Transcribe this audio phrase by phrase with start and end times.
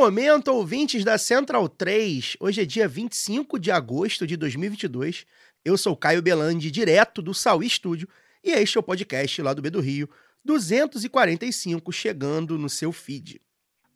[0.00, 2.38] Momento, ouvintes da Central 3.
[2.40, 5.26] Hoje é dia 25 de agosto de 2022.
[5.62, 8.08] Eu sou Caio Belandi, direto do Saui Estúdio,
[8.42, 10.08] e este é o podcast lá do B do Rio,
[10.42, 13.42] 245, chegando no seu feed.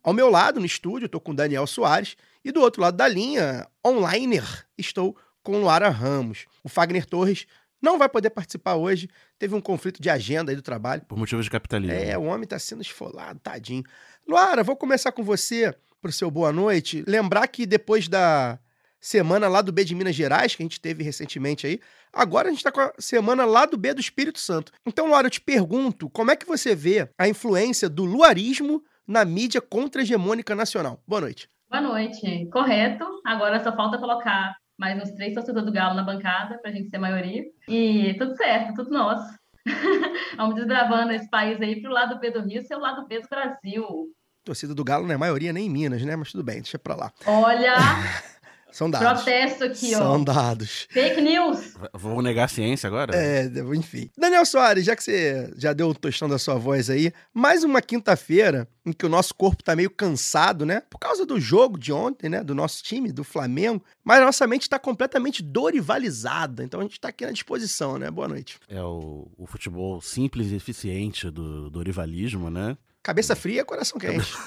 [0.03, 3.67] Ao meu lado, no estúdio, estou com Daniel Soares, e do outro lado da linha,
[3.83, 4.39] online,
[4.77, 6.45] estou com Luara Ramos.
[6.63, 7.47] O Fagner Torres
[7.81, 9.09] não vai poder participar hoje,
[9.39, 11.01] teve um conflito de agenda aí do trabalho.
[11.07, 11.97] Por motivos de capitalismo.
[11.97, 13.83] É, o homem tá sendo esfolado, tadinho.
[14.27, 17.03] Luara, vou começar com você pro seu boa noite.
[17.07, 18.59] Lembrar que depois da
[18.99, 21.79] semana lá do B de Minas Gerais, que a gente teve recentemente aí,
[22.11, 24.71] agora a gente tá com a semana lá do B do Espírito Santo.
[24.85, 29.23] Então, Luara, eu te pergunto, como é que você vê a influência do luarismo na
[29.23, 31.01] mídia contra-hegemônica nacional?
[31.07, 31.47] Boa noite.
[31.69, 32.47] Boa noite.
[32.51, 33.05] Correto.
[33.25, 36.89] Agora só falta colocar mais uns três torcedores do Galo na bancada para a gente
[36.89, 37.43] ser maioria.
[37.67, 39.37] E tudo certo, tudo nosso.
[40.37, 43.27] Vamos desbravando esse país aí pro lado B do Rio ser o lado B do
[43.27, 44.09] Brasil.
[44.45, 46.15] Torcida do Galo não é maioria nem em Minas, né?
[46.15, 47.11] Mas tudo bem, deixa pra lá.
[47.25, 47.75] Olha,
[48.71, 49.23] São dados.
[49.23, 50.23] protesto aqui, São ó.
[50.23, 50.85] dados.
[50.91, 51.73] Fake news.
[51.93, 53.15] Vou negar a ciência agora?
[53.15, 54.09] É, enfim.
[54.17, 57.81] Daniel Soares, já que você já deu o tostão da sua voz aí, mais uma
[57.81, 60.81] quinta-feira em que o nosso corpo tá meio cansado, né?
[60.89, 62.43] Por causa do jogo de ontem, né?
[62.43, 63.81] Do nosso time, do Flamengo.
[64.03, 66.61] Mas a nossa mente tá completamente dorivalizada.
[66.63, 68.11] Então a gente tá aqui na disposição, né?
[68.11, 68.59] Boa noite.
[68.67, 72.77] É o, o futebol simples e eficiente do, do rivalismo, né?
[73.05, 74.33] Cabeça fria, coração quente.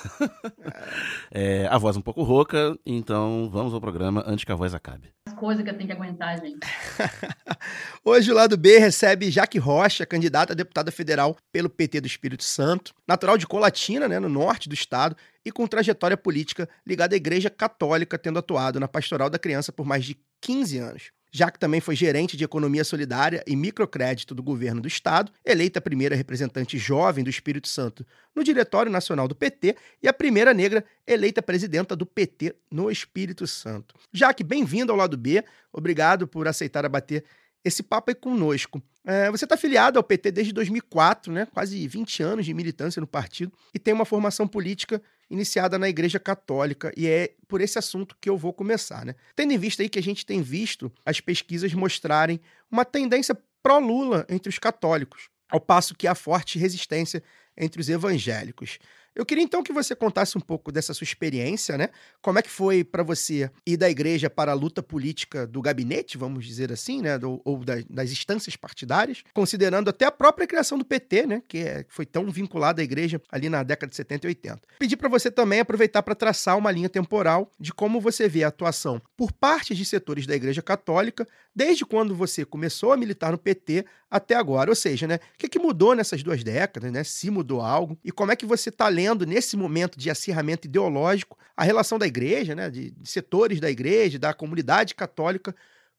[1.31, 5.13] É, a voz um pouco rouca, então vamos ao programa antes que a voz acabe.
[5.27, 6.67] As coisas que eu tenho que aguentar, gente.
[8.03, 12.43] Hoje o lado B recebe Jaque Rocha, candidata a deputada federal pelo PT do Espírito
[12.43, 17.19] Santo, natural de Colatina, né, no norte do estado, e com trajetória política ligada à
[17.19, 21.13] Igreja Católica, tendo atuado na Pastoral da Criança por mais de 15 anos.
[21.31, 25.83] Jaque também foi gerente de economia solidária e microcrédito do governo do estado, eleita a
[25.83, 30.85] primeira representante jovem do Espírito Santo no Diretório Nacional do PT e a primeira negra
[31.07, 33.95] eleita presidenta do PT no Espírito Santo.
[34.13, 35.45] Jaque, bem-vindo ao lado B.
[35.73, 37.25] Obrigado por aceitar abater
[37.65, 38.83] esse papo aí conosco.
[39.05, 41.47] É, você está afiliado ao PT desde 2004, né?
[41.47, 46.19] quase 20 anos de militância no partido, e tem uma formação política iniciada na Igreja
[46.19, 49.05] Católica, e é por esse assunto que eu vou começar.
[49.05, 49.15] Né?
[49.37, 52.41] Tendo em vista aí que a gente tem visto as pesquisas mostrarem
[52.71, 57.23] uma tendência pró-Lula entre os católicos, ao passo que há forte resistência
[57.57, 58.79] entre os evangélicos.
[59.15, 61.89] Eu queria então que você contasse um pouco dessa sua experiência, né?
[62.23, 66.17] Como é que foi para você ir da igreja para a luta política do gabinete,
[66.17, 67.19] vamos dizer assim, né?
[67.19, 71.43] Do, ou da- das instâncias partidárias, considerando até a própria criação do PT, né?
[71.49, 74.61] Que é- foi tão vinculada à igreja ali na década de 70 e 80.
[74.79, 78.49] Pedi para você também aproveitar para traçar uma linha temporal de como você vê a
[78.49, 83.39] atuação por parte de setores da igreja católica desde quando você começou a militar no
[83.39, 84.71] PT até agora.
[84.71, 85.17] Ou seja, né?
[85.35, 87.03] O que, que mudou nessas duas décadas, né?
[87.03, 88.87] Se mudou algo e como é que você está
[89.27, 92.71] nesse momento de acirramento ideológico a relação da igreja, né?
[92.71, 95.55] De, de setores da igreja, da comunidade católica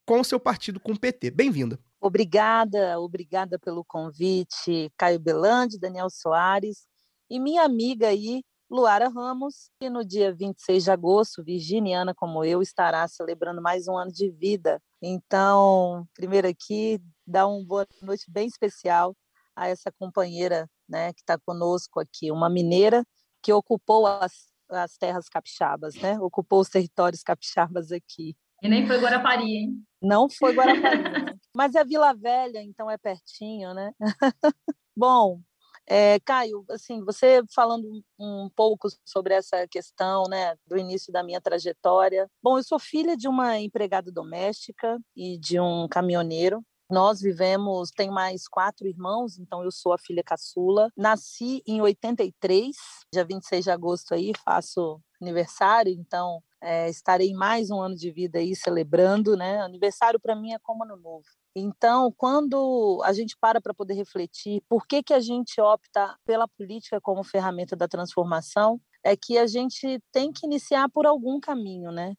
[0.05, 1.31] com o seu partido, com o PT.
[1.31, 1.79] Bem-vinda.
[2.01, 6.87] Obrigada, obrigada pelo convite, Caio Belandi, Daniel Soares
[7.29, 12.61] e minha amiga aí, Luara Ramos, que no dia 26 de agosto, virginiana como eu,
[12.61, 14.81] estará celebrando mais um ano de vida.
[15.01, 19.15] Então, primeiro aqui, dar uma boa noite bem especial
[19.59, 23.05] a essa companheira né, que está conosco aqui, uma mineira
[23.43, 26.17] que ocupou as, as terras capixabas, né?
[26.19, 28.37] ocupou os territórios capixabas aqui.
[28.63, 29.83] E nem foi Guarapari, hein?
[30.01, 31.03] Não foi Guarapari,
[31.55, 33.91] mas é Vila Velha, então é pertinho, né?
[34.95, 35.41] Bom,
[35.85, 37.85] é, Caio, assim, você falando
[38.17, 42.29] um, um pouco sobre essa questão, né, do início da minha trajetória.
[42.41, 46.63] Bom, eu sou filha de uma empregada doméstica e de um caminhoneiro.
[46.89, 50.89] Nós vivemos, tem mais quatro irmãos, então eu sou a filha caçula.
[50.97, 52.75] Nasci em 83,
[53.13, 58.39] dia 26 de agosto aí, faço aniversário, então é, estarei mais um ano de vida
[58.39, 59.61] aí celebrando, né?
[59.61, 61.25] Aniversário para mim é como ano novo.
[61.55, 66.47] Então, quando a gente para para poder refletir por que, que a gente opta pela
[66.47, 71.91] política como ferramenta da transformação, é que a gente tem que iniciar por algum caminho,
[71.91, 72.15] né?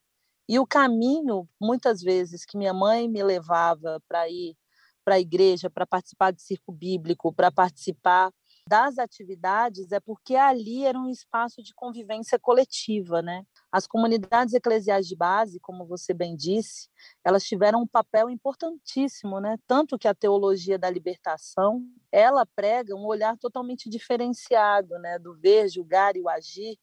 [0.48, 4.56] E o caminho, muitas vezes, que minha mãe me levava para ir
[5.10, 8.32] para a igreja, para participar de circo bíblico, para participar
[8.64, 13.42] das atividades é porque ali era um espaço de convivência coletiva, né?
[13.72, 16.88] As comunidades eclesiais de base, como você bem disse,
[17.24, 19.56] elas tiveram um papel importantíssimo, né?
[19.66, 25.68] Tanto que a teologia da libertação, ela prega um olhar totalmente diferenciado, né, do ver,
[25.68, 26.78] julgar e o agir,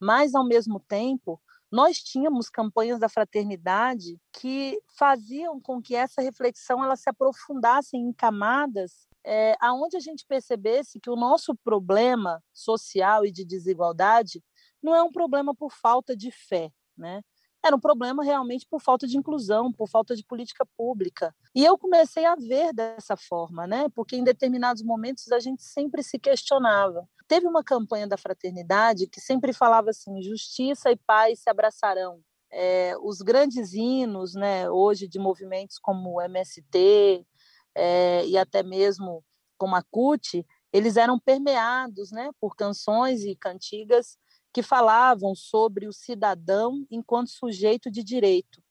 [0.00, 1.40] mas ao mesmo tempo,
[1.72, 8.12] nós tínhamos campanhas da fraternidade que faziam com que essa reflexão ela se aprofundasse em
[8.12, 14.42] camadas é, aonde a gente percebesse que o nosso problema social e de desigualdade
[14.82, 17.22] não é um problema por falta de fé, né?
[17.64, 21.32] Era um problema realmente por falta de inclusão, por falta de política pública.
[21.54, 23.88] E eu comecei a ver dessa forma, né?
[23.94, 27.08] Porque em determinados momentos a gente sempre se questionava.
[27.32, 32.20] Teve uma campanha da fraternidade que sempre falava assim: justiça e paz se abraçarão.
[32.50, 37.26] É, os grandes hinos, né, hoje de movimentos como o MST
[37.74, 39.24] é, e até mesmo
[39.56, 44.18] como a CUT, eles eram permeados, né, por canções e cantigas
[44.52, 48.62] que falavam sobre o cidadão enquanto sujeito de direito.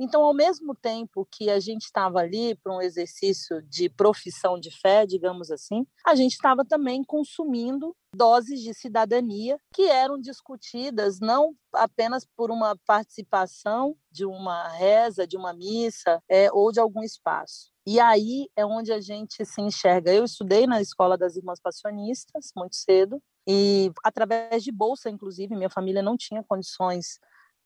[0.00, 4.70] Então, ao mesmo tempo que a gente estava ali para um exercício de profissão de
[4.70, 11.54] fé, digamos assim, a gente estava também consumindo doses de cidadania que eram discutidas não
[11.72, 17.70] apenas por uma participação de uma reza, de uma missa é, ou de algum espaço.
[17.86, 20.12] E aí é onde a gente se enxerga.
[20.12, 23.20] Eu estudei na escola das Irmãs Passionistas muito cedo
[23.50, 27.18] e através de bolsa, inclusive, minha família não tinha condições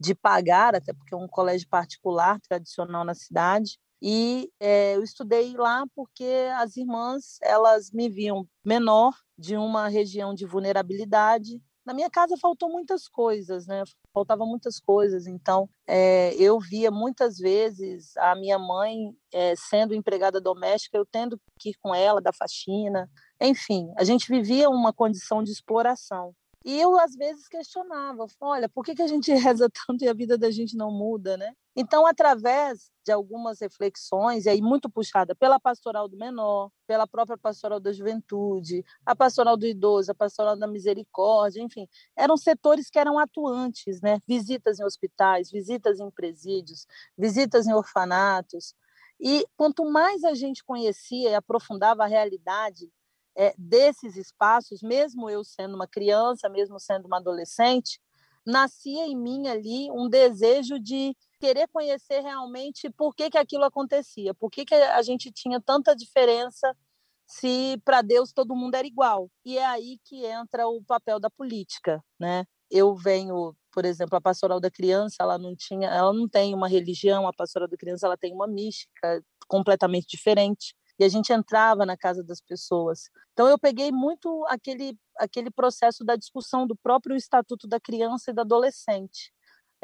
[0.03, 3.79] de pagar, até porque é um colégio particular tradicional na cidade.
[4.03, 10.35] E é, eu estudei lá porque as irmãs elas me viam menor de uma região
[10.35, 11.63] de vulnerabilidade.
[11.87, 13.85] Na minha casa faltou muitas coisas, né?
[14.13, 15.29] Faltavam muitas coisas.
[15.29, 21.41] Então, é, eu via muitas vezes a minha mãe é, sendo empregada doméstica, eu tendo
[21.59, 23.09] que ir com ela da faxina,
[23.41, 26.35] enfim, a gente vivia uma condição de exploração.
[26.65, 30.15] E eu, às vezes, questionava: olha, por que, que a gente reza tanto e a
[30.15, 31.55] vida da gente não muda, né?
[31.75, 37.39] Então, através de algumas reflexões, e aí muito puxada pela pastoral do menor, pela própria
[37.39, 42.99] pastoral da juventude, a pastoral do idoso, a pastoral da misericórdia, enfim, eram setores que
[42.99, 44.19] eram atuantes, né?
[44.29, 46.87] Visitas em hospitais, visitas em presídios,
[47.17, 48.75] visitas em orfanatos.
[49.19, 52.91] E quanto mais a gente conhecia e aprofundava a realidade
[53.37, 58.01] é, desses espaços, mesmo eu sendo uma criança, mesmo sendo uma adolescente,
[58.45, 64.35] nascia em mim ali um desejo de querer conhecer realmente por que, que aquilo acontecia,
[64.35, 66.75] por que, que a gente tinha tanta diferença
[67.27, 69.31] se para Deus todo mundo era igual.
[69.45, 72.45] E é aí que entra o papel da política, né?
[72.71, 76.69] Eu venho, por exemplo, a pastoral da criança, ela não tinha, ela não tem uma
[76.69, 81.85] religião, a pastoral da criança ela tem uma mística completamente diferente e a gente entrava
[81.85, 83.11] na casa das pessoas.
[83.33, 88.35] Então eu peguei muito aquele aquele processo da discussão do próprio estatuto da criança e
[88.35, 89.33] do adolescente.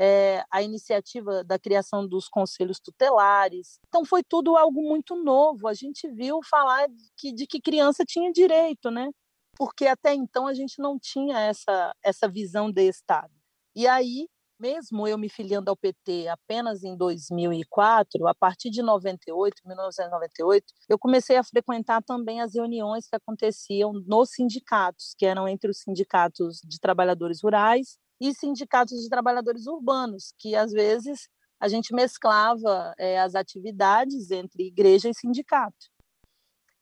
[0.00, 3.80] É, a iniciativa da criação dos conselhos tutelares.
[3.88, 5.66] Então foi tudo algo muito novo.
[5.66, 6.86] A gente viu falar
[7.16, 9.10] que, de que criança tinha direito, né?
[9.56, 13.32] Porque até então a gente não tinha essa essa visão de Estado.
[13.74, 14.28] E aí
[14.58, 20.98] mesmo eu me filiando ao PT apenas em 2004, a partir de 98, 1998, eu
[20.98, 26.60] comecei a frequentar também as reuniões que aconteciam nos sindicatos, que eram entre os sindicatos
[26.64, 31.28] de trabalhadores rurais e sindicatos de trabalhadores urbanos, que às vezes
[31.60, 35.86] a gente mesclava é, as atividades entre igreja e sindicato.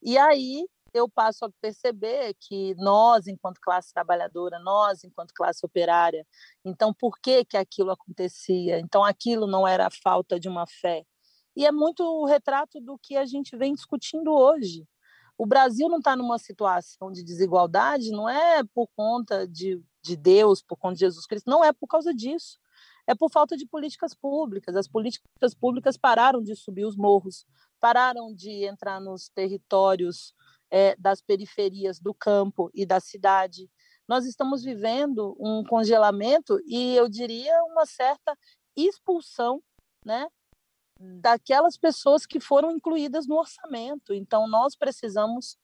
[0.03, 6.27] E aí eu passo a perceber que nós, enquanto classe trabalhadora, nós, enquanto classe operária,
[6.65, 8.79] então por que que aquilo acontecia?
[8.81, 11.05] Então aquilo não era a falta de uma fé.
[11.55, 14.87] E é muito o retrato do que a gente vem discutindo hoje.
[15.39, 20.63] O Brasil não está numa situação de desigualdade, não é por conta de, de Deus,
[20.63, 22.59] por conta de Jesus Cristo, não é por causa disso
[23.07, 24.75] é por falta de políticas públicas.
[24.75, 27.47] As políticas públicas pararam de subir os morros,
[27.81, 30.35] pararam de entrar nos territórios
[30.71, 33.71] é, das periferias do campo e da cidade.
[34.09, 38.37] Nós estamos vivendo um congelamento e eu diria uma certa
[38.77, 39.63] expulsão,
[40.05, 40.29] né,
[40.99, 44.15] daquelas pessoas que foram incluídas no orçamento.
[44.15, 45.57] Então nós precisamos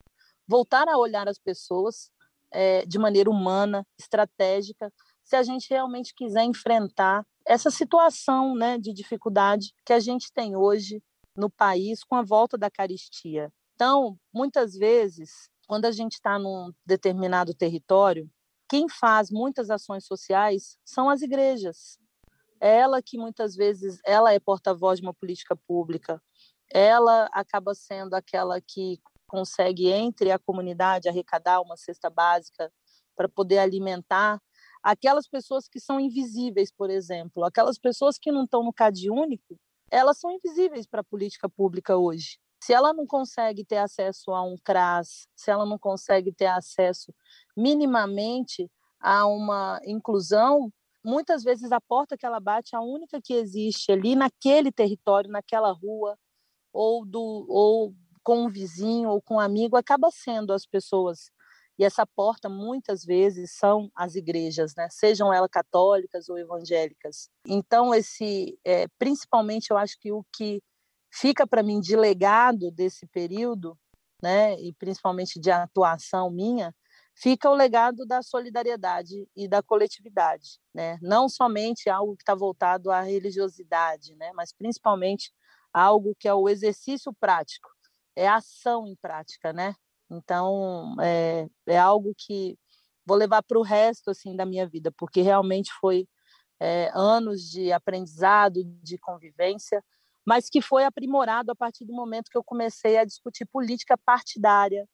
[0.46, 2.10] voltar a olhar as pessoas
[2.50, 4.92] é, de maneira humana, estratégica,
[5.24, 10.56] se a gente realmente quiser enfrentar essa situação né, de dificuldade que a gente tem
[10.56, 11.02] hoje
[11.36, 13.50] no país com a volta da caristia.
[13.74, 18.30] Então, muitas vezes, quando a gente está num determinado território,
[18.68, 21.98] quem faz muitas ações sociais são as igrejas.
[22.60, 26.22] Ela que muitas vezes ela é porta-voz de uma política pública,
[26.72, 32.72] ela acaba sendo aquela que consegue, entre a comunidade, arrecadar uma cesta básica
[33.16, 34.40] para poder alimentar
[34.82, 39.58] aquelas pessoas que são invisíveis, por exemplo, aquelas pessoas que não estão no CAD único,
[39.90, 42.38] elas são invisíveis para a política pública hoje.
[42.62, 47.12] Se ela não consegue ter acesso a um CRAS, se ela não consegue ter acesso
[47.56, 50.72] minimamente a uma inclusão,
[51.04, 55.28] muitas vezes a porta que ela bate é a única que existe ali naquele território,
[55.28, 56.16] naquela rua,
[56.72, 57.92] ou, do, ou
[58.22, 61.32] com um vizinho ou com um amigo, acaba sendo as pessoas.
[61.76, 64.86] E essa porta, muitas vezes, são as igrejas, né?
[64.88, 67.28] sejam elas católicas ou evangélicas.
[67.44, 70.62] Então, esse, é, principalmente, eu acho que o que
[71.12, 73.78] fica para mim de legado desse período,
[74.22, 76.74] né, e principalmente de atuação minha,
[77.14, 80.98] fica o legado da solidariedade e da coletividade, né?
[81.02, 84.32] Não somente algo que está voltado à religiosidade, né?
[84.34, 85.30] Mas principalmente
[85.72, 87.68] algo que é o exercício prático,
[88.16, 89.74] é ação em prática, né?
[90.10, 92.56] Então é, é algo que
[93.04, 96.06] vou levar para o resto assim da minha vida, porque realmente foi
[96.60, 99.84] é, anos de aprendizado, de convivência,
[100.24, 104.88] mas que foi aprimorado a partir do momento que eu comecei a discutir política partidária,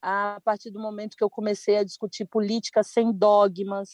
[0.00, 3.90] a partir do momento que eu comecei a discutir política sem dogmas,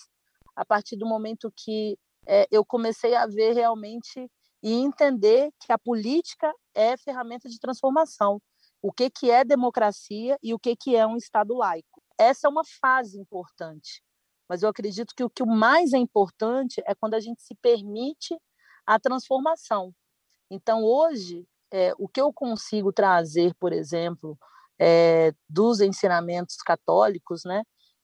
[0.54, 4.30] a partir do momento que é, eu comecei a ver realmente
[4.62, 8.40] e entender que a política é ferramenta de transformação.
[8.80, 12.02] O que, que é democracia e o que, que é um Estado laico.
[12.18, 14.02] Essa é uma fase importante,
[14.48, 18.38] mas eu acredito que o que mais é importante é quando a gente se permite
[18.86, 19.92] a transformação.
[20.50, 24.38] Então, hoje, é, o que eu consigo trazer, por exemplo,
[24.78, 27.62] é, dos ensinamentos católicos, né,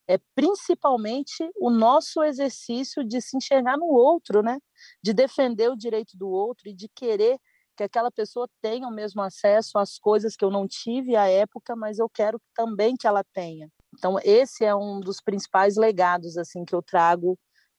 [0.08, 4.58] é principalmente o nosso exercício de se enxergar no outro, né,
[5.02, 7.38] de defender o direito do outro e de querer
[7.76, 11.76] que aquela pessoa tenha o mesmo acesso às coisas que eu não tive à época,
[11.76, 13.70] mas eu quero também que ela tenha.
[13.96, 17.38] Então esse é um dos principais legados assim que eu trago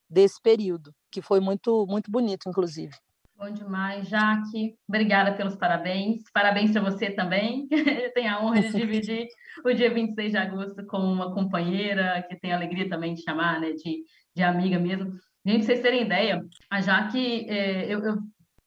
[0.10, 2.96] desse período, que foi muito muito bonito, inclusive.
[3.42, 4.76] Bom demais, Jaque.
[4.88, 6.22] Obrigada pelos parabéns.
[6.32, 7.68] Parabéns para você também.
[8.14, 9.26] tenho a honra de dividir
[9.66, 13.60] o dia 26 de agosto com uma companheira que tem a alegria também de chamar,
[13.60, 14.04] né, de,
[14.36, 15.14] de amiga mesmo.
[15.44, 18.18] Gente, vocês terem ideia, a Jaque, é, eu, eu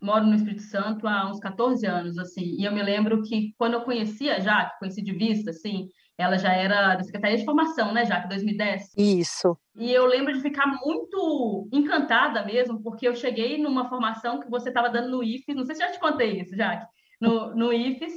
[0.02, 3.74] moro no Espírito Santo há uns 14 anos, assim, e eu me lembro que quando
[3.74, 5.86] eu conhecia a Jaque, conheci de vista, assim,
[6.16, 8.92] ela já era da Secretaria de Formação, né, Jaque, 2010?
[8.96, 9.56] Isso.
[9.76, 14.68] E eu lembro de ficar muito encantada mesmo, porque eu cheguei numa formação que você
[14.68, 16.86] estava dando no IFES, não sei se já te contei isso, Jaque,
[17.20, 18.12] no, no IFES,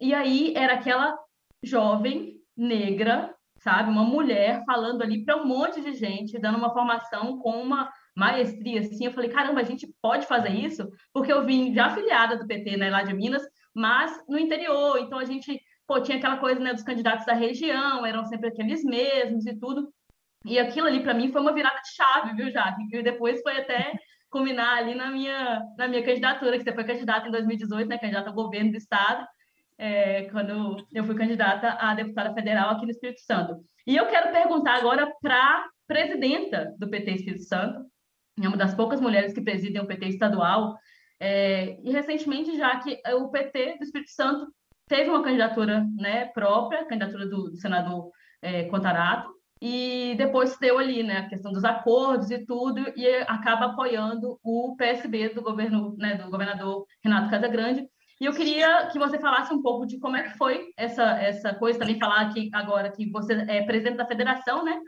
[0.00, 1.16] e aí era aquela
[1.62, 7.38] jovem negra, sabe, uma mulher falando ali para um monte de gente, dando uma formação
[7.38, 10.88] com uma maestria, assim, eu falei, caramba, a gente pode fazer isso?
[11.12, 13.42] Porque eu vim já afiliada do PT, né, lá de Minas,
[13.74, 18.04] mas no interior, então a gente, pô, tinha aquela coisa, né, dos candidatos da região,
[18.06, 19.92] eram sempre aqueles mesmos e tudo,
[20.44, 22.88] e aquilo ali para mim foi uma virada de chave, viu, Jaque?
[22.88, 23.92] Que depois foi até
[24.28, 28.30] culminar ali na minha, na minha candidatura, que você foi candidata em 2018, né, candidata
[28.30, 29.26] ao governo do estado,
[29.78, 33.62] é, quando eu fui candidata a deputada federal aqui no Espírito Santo.
[33.86, 37.84] E eu quero perguntar agora para presidenta do PT Espírito Santo,
[38.42, 40.76] é uma das poucas mulheres que presidem o PT estadual,
[41.20, 44.46] é, e recentemente já que o PT do Espírito Santo
[44.92, 48.10] teve uma candidatura né, própria, candidatura do, do senador
[48.42, 53.66] é, Contarato, e depois deu ali né, a questão dos acordos e tudo, e acaba
[53.66, 57.88] apoiando o PSB do governo, né, do governador Renato Casagrande.
[58.20, 61.54] E eu queria que você falasse um pouco de como é que foi essa, essa
[61.54, 64.78] coisa, também falar aqui agora que você é presidente da federação, né?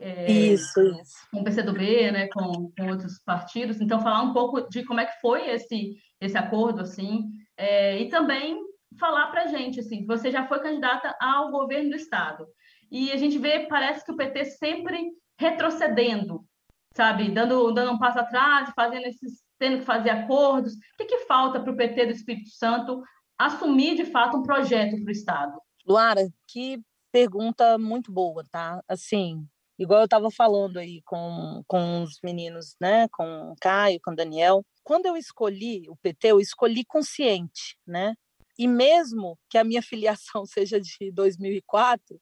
[0.00, 1.16] É, isso, isso.
[1.32, 3.80] Com o PCdoB, né, com, com outros partidos.
[3.80, 8.10] Então, falar um pouco de como é que foi esse, esse acordo, assim, é, e
[8.10, 8.60] também
[8.98, 12.46] falar para a gente, assim, você já foi candidata ao governo do Estado.
[12.90, 16.44] E a gente vê, parece que o PT sempre retrocedendo,
[16.94, 17.30] sabe?
[17.30, 20.74] Dando, dando um passo atrás, fazendo esses, tendo que fazer acordos.
[20.74, 23.02] O que, que falta para o PT do Espírito Santo
[23.38, 25.60] assumir, de fato, um projeto para o Estado?
[25.86, 26.80] Luara, que
[27.10, 28.82] pergunta muito boa, tá?
[28.88, 29.46] Assim,
[29.78, 34.16] igual eu estava falando aí com, com os meninos, né, com o Caio, com o
[34.16, 38.14] Daniel, quando eu escolhi o PT, eu escolhi consciente, né?
[38.58, 42.20] E mesmo que a minha filiação seja de 2004,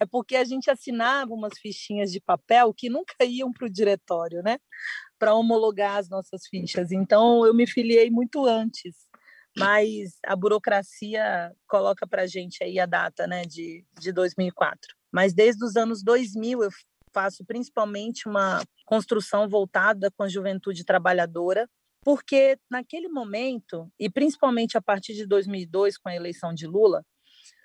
[0.00, 4.42] é porque a gente assinava umas fichinhas de papel que nunca iam para o diretório,
[4.42, 4.58] né?
[5.18, 6.92] Para homologar as nossas fichas.
[6.92, 8.94] Então, eu me filiei muito antes,
[9.56, 14.94] mas a burocracia coloca para a gente aí a data, né, de, de 2004.
[15.10, 16.70] Mas desde os anos 2000 eu
[17.12, 21.66] faço principalmente uma construção voltada com a juventude trabalhadora,
[22.06, 27.04] porque naquele momento, e principalmente a partir de 2002, com a eleição de Lula,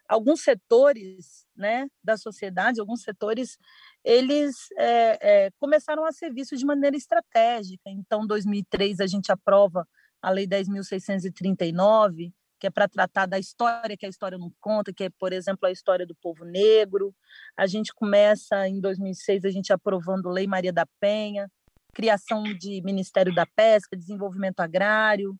[0.09, 3.55] alguns setores né, da sociedade, alguns setores,
[4.03, 7.83] eles é, é, começaram a ser vistos de maneira estratégica.
[7.85, 9.87] Então, em 2003, a gente aprova
[10.19, 15.03] a Lei 10.639, que é para tratar da história que a história não conta, que
[15.03, 17.13] é, por exemplo, a história do povo negro.
[17.55, 21.47] A gente começa, em 2006, a gente aprovando Lei Maria da Penha,
[21.93, 25.35] criação de Ministério da Pesca, Desenvolvimento Agrário,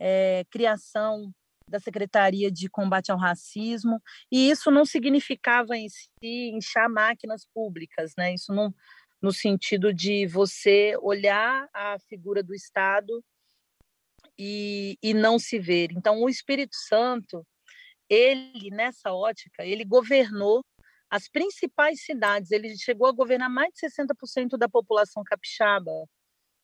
[0.00, 1.32] é, criação
[1.68, 8.12] da Secretaria de Combate ao Racismo, e isso não significava em si inchar máquinas públicas,
[8.16, 8.34] né?
[8.34, 8.74] Isso não
[9.22, 13.24] no sentido de você olhar a figura do Estado
[14.36, 15.92] e, e não se ver.
[15.92, 17.46] Então, o Espírito Santo,
[18.08, 20.64] ele, nessa ótica, ele governou
[21.12, 25.90] as principais cidades, ele chegou a governar mais de 60% da população capixaba,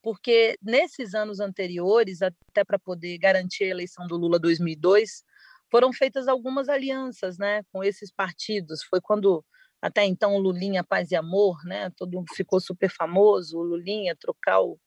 [0.02, 5.22] porque nesses anos anteriores, até para poder garantir a eleição do Lula 2002,
[5.70, 8.82] foram feitas algumas alianças, né, com esses partidos.
[8.84, 9.44] Foi quando
[9.82, 14.16] até então o Lulinha Paz e Amor, né, todo mundo ficou super famoso, o Lulinha
[14.16, 14.80] trocar o,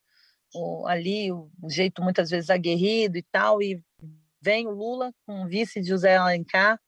[0.56, 3.80] o, ali o, jeito muitas vezes aguerrido e tal, e
[4.42, 6.82] vem o Lula com o vice de José Alencar,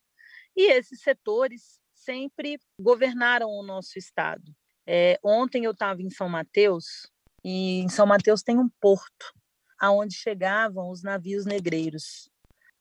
[0.56, 4.54] e esses setores sempre governaram o nosso estado.
[4.86, 7.10] É, ontem eu estava em São Mateus
[7.44, 9.34] e em São Mateus tem um porto
[9.80, 12.30] aonde chegavam os navios negreiros.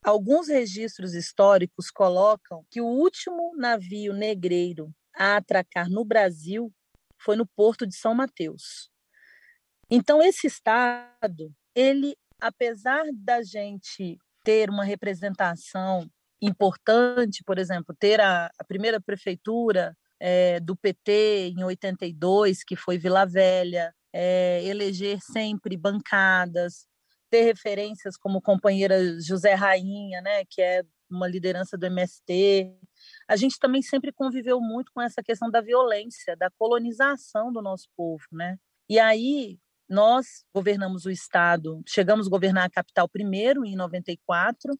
[0.04, 6.72] Alguns registros históricos colocam que o último navio negreiro a atracar no Brasil
[7.18, 8.90] foi no porto de São Mateus.
[9.90, 16.10] Então esse estado, ele apesar da gente ter uma representação
[16.42, 22.98] importante, por exemplo, ter a, a primeira prefeitura é, do PT em 82, que foi
[22.98, 26.86] Vila Velha, é, eleger sempre bancadas,
[27.30, 32.74] ter referências como companheira José Rainha, né, que é uma liderança do MST.
[33.28, 37.88] A gente também sempre conviveu muito com essa questão da violência, da colonização do nosso
[37.96, 38.58] povo, né?
[38.88, 39.58] E aí
[39.88, 44.74] nós governamos o estado, chegamos a governar a capital primeiro em 94,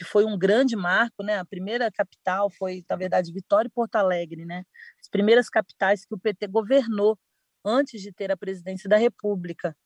[0.00, 1.38] que foi um grande marco, né?
[1.38, 4.64] A primeira capital foi, na verdade, Vitória e Porto Alegre, né?
[4.98, 7.18] As primeiras capitais que o PT governou
[7.62, 9.76] antes de ter a presidência da República.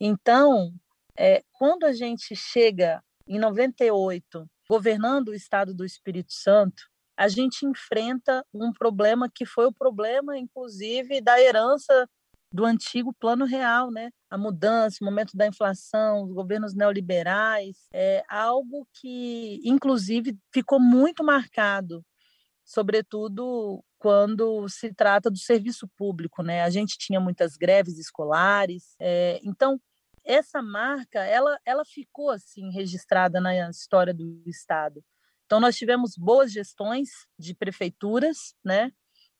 [0.00, 0.72] Então,
[1.18, 7.66] é, quando a gente chega em 98, governando o estado do Espírito Santo, a gente
[7.66, 12.08] enfrenta um problema que foi o problema, inclusive, da herança
[12.52, 14.10] do antigo plano real, né?
[14.30, 21.22] A mudança, o momento da inflação, os governos neoliberais, é algo que, inclusive, ficou muito
[21.24, 22.04] marcado,
[22.64, 26.62] sobretudo quando se trata do serviço público, né?
[26.62, 29.80] A gente tinha muitas greves escolares, é, então
[30.24, 35.02] essa marca ela ela ficou assim registrada na história do estado.
[35.46, 37.08] Então nós tivemos boas gestões
[37.38, 38.92] de prefeituras, né?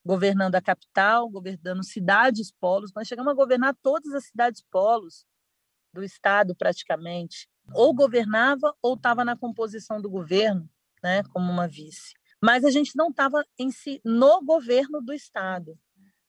[0.08, 2.90] Governando a capital, governando cidades polos.
[2.96, 5.26] Nós chegamos a governar todas as cidades polos
[5.92, 7.46] do estado praticamente.
[7.74, 10.66] Ou governava ou estava na composição do governo,
[11.02, 11.22] né?
[11.32, 15.76] Como uma vice mas a gente não estava em si no governo do estado.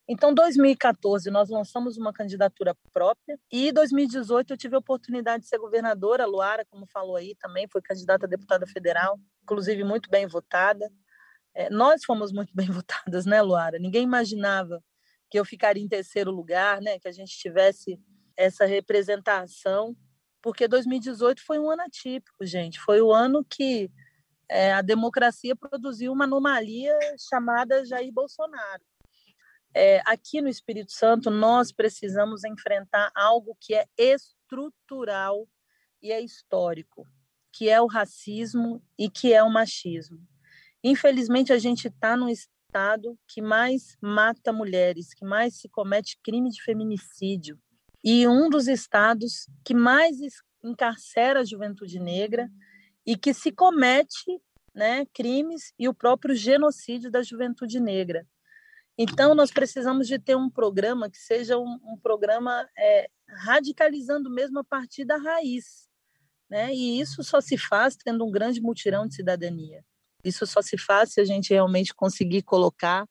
[0.08, 5.60] Então, 2014 nós lançamos uma candidatura própria e 2018 eu tive a oportunidade de ser
[5.60, 6.26] governadora.
[6.26, 10.92] Luara, como falou aí, também foi candidata a deputada federal, inclusive muito bem votada.
[11.56, 13.80] É, nós fomos muito bem votadas, né, Luara?
[13.80, 14.84] Ninguém imaginava
[15.30, 17.00] que eu ficaria em terceiro lugar, né?
[17.00, 18.00] Que a gente tivesse
[18.36, 19.96] essa representação,
[20.42, 22.80] porque 2018 foi um ano atípico, gente.
[22.80, 23.92] Foi o ano que
[24.50, 26.98] é, a democracia produziu uma anomalia
[27.30, 28.82] chamada Jair Bolsonaro.
[29.74, 35.48] É, aqui no Espírito Santo, nós precisamos enfrentar algo que é estrutural
[36.02, 37.06] e é histórico,
[37.52, 40.20] que é o racismo e que é o machismo.
[40.84, 46.50] Infelizmente, a gente está num estado que mais mata mulheres, que mais se comete crime
[46.50, 47.60] de feminicídio,
[48.04, 50.18] e um dos estados que mais
[50.64, 52.50] encarcera a juventude negra
[53.06, 54.42] e que se comete
[54.74, 58.26] né, crimes e o próprio genocídio da juventude negra.
[58.98, 64.60] Então, nós precisamos de ter um programa que seja um, um programa é, radicalizando mesmo
[64.60, 65.88] a partir da raiz.
[66.50, 66.74] Né?
[66.74, 69.84] E isso só se faz tendo um grande mutirão de cidadania.
[70.24, 73.06] Isso só se faz se a gente realmente conseguir colocar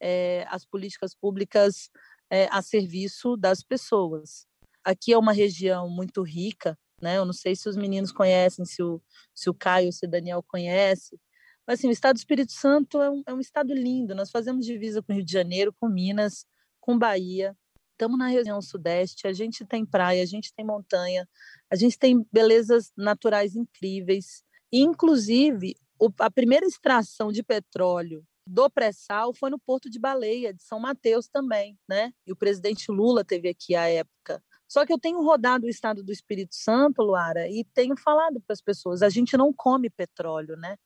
[0.00, 1.90] é, as políticas públicas
[2.30, 4.46] é, a serviço das pessoas.
[4.84, 7.16] Aqui é uma região muito rica né?
[7.16, 9.00] Eu não sei se os meninos conhecem, se o,
[9.34, 11.18] se o Caio, se o Daniel conhece,
[11.66, 14.66] mas assim, o estado do Espírito Santo é um, é um estado lindo, nós fazemos
[14.66, 16.44] divisa com o Rio de Janeiro, com Minas,
[16.80, 17.56] com Bahia,
[17.92, 21.28] estamos na região sudeste, a gente tem praia, a gente tem montanha,
[21.70, 29.34] a gente tem belezas naturais incríveis, inclusive o, a primeira extração de petróleo do pré-sal
[29.34, 32.12] foi no Porto de Baleia, de São Mateus também, né?
[32.26, 34.42] E o presidente Lula teve aqui à época.
[34.66, 38.54] Só que eu tenho rodado o estado do Espírito Santo, Luara, e tenho falado para
[38.54, 40.76] as pessoas: a gente não come petróleo, né?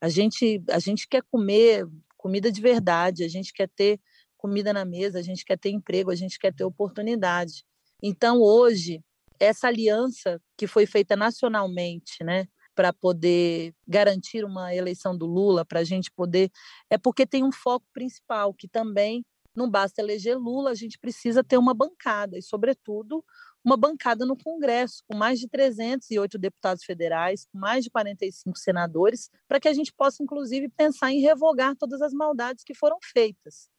[0.00, 4.00] A gente, a gente quer comer comida de verdade, a gente quer ter
[4.36, 7.64] comida na mesa, a gente quer ter emprego, a gente quer ter oportunidade.
[8.02, 9.02] Então, hoje,
[9.38, 15.80] essa aliança que foi feita nacionalmente, né, para poder garantir uma eleição do Lula, para
[15.80, 16.50] a gente poder.
[16.90, 19.24] É porque tem um foco principal, que também
[19.56, 23.24] não basta eleger Lula, a gente precisa ter uma bancada, e, sobretudo,
[23.64, 29.30] uma bancada no Congresso, com mais de 308 deputados federais, com mais de 45 senadores,
[29.48, 33.70] para que a gente possa, inclusive, pensar em revogar todas as maldades que foram feitas.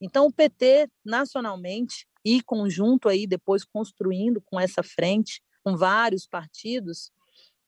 [0.00, 7.10] Então, o PT, nacionalmente, e conjunto aí, depois construindo com essa frente, com vários partidos,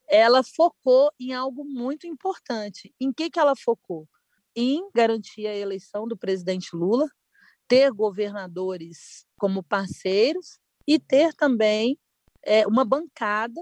[0.08, 2.94] ela focou em algo muito importante.
[3.00, 4.08] Em que, que ela focou?
[4.54, 7.08] Em garantir a eleição do presidente Lula,
[7.66, 11.98] ter governadores como parceiros e ter também
[12.42, 13.60] é, uma bancada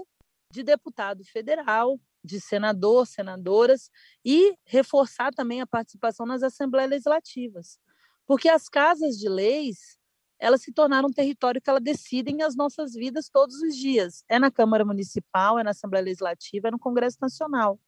[0.51, 3.89] de deputado federal, de senador, senadoras,
[4.23, 7.79] e reforçar também a participação nas assembleias legislativas.
[8.25, 9.97] Porque as casas de leis
[10.43, 14.25] elas se tornaram um território que ela decidem as nossas vidas todos os dias.
[14.27, 17.79] É na Câmara Municipal, é na Assembleia Legislativa, é no Congresso Nacional.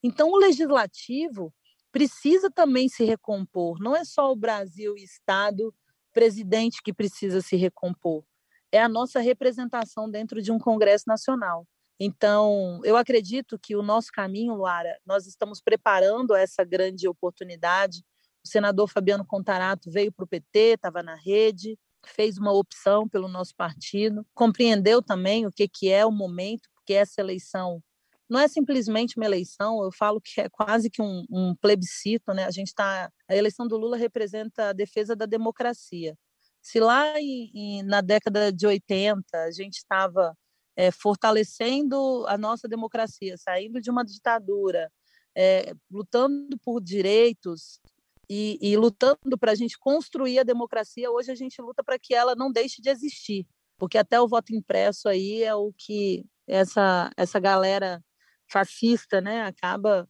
[0.00, 1.52] Então, o legislativo
[1.90, 3.80] precisa também se recompor.
[3.80, 5.74] Não é só o Brasil e Estado,
[6.12, 8.22] presidente que precisa se recompor.
[8.70, 11.66] É a nossa representação dentro de um Congresso Nacional.
[11.98, 18.04] Então, eu acredito que o nosso caminho, Luara, nós estamos preparando essa grande oportunidade.
[18.44, 21.76] O senador Fabiano Contarato veio para o PT, estava na rede,
[22.08, 26.94] fez uma opção pelo nosso partido, compreendeu também o que, que é o momento, porque
[26.94, 27.82] essa eleição
[28.28, 32.44] não é simplesmente uma eleição, eu falo que é quase que um, um plebiscito, né?
[32.44, 36.14] A gente está, a eleição do Lula representa a defesa da democracia.
[36.60, 40.36] Se lá em, em, na década de 80 a gente estava
[40.76, 44.92] é, fortalecendo a nossa democracia, saindo de uma ditadura,
[45.34, 47.80] é, lutando por direitos,
[48.28, 52.14] e, e lutando para a gente construir a democracia, hoje a gente luta para que
[52.14, 53.46] ela não deixe de existir,
[53.78, 58.04] porque até o voto impresso aí é o que essa, essa galera
[58.46, 60.08] fascista né, acaba,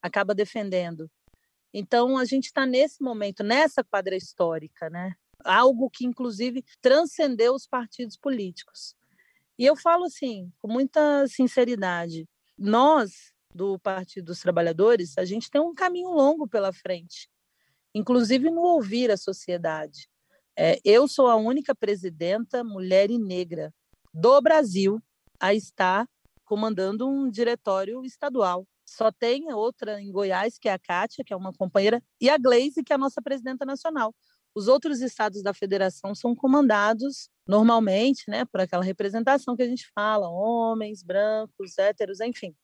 [0.00, 1.10] acaba defendendo.
[1.72, 5.14] Então, a gente está nesse momento, nessa quadra histórica, né?
[5.44, 8.94] algo que, inclusive, transcendeu os partidos políticos.
[9.58, 15.60] E eu falo assim, com muita sinceridade, nós, do Partido dos Trabalhadores, a gente tem
[15.60, 17.28] um caminho longo pela frente
[17.96, 20.06] inclusive no ouvir a sociedade.
[20.54, 23.72] É, eu sou a única presidenta mulher e negra
[24.12, 25.02] do Brasil
[25.40, 26.06] a estar
[26.44, 28.66] comandando um diretório estadual.
[28.84, 32.36] Só tem outra em Goiás, que é a Kátia, que é uma companheira, e a
[32.36, 34.14] Gleise, que é a nossa presidenta nacional.
[34.54, 39.90] Os outros estados da federação são comandados normalmente, né, por aquela representação que a gente
[39.94, 42.54] fala, homens, brancos, héteros, enfim.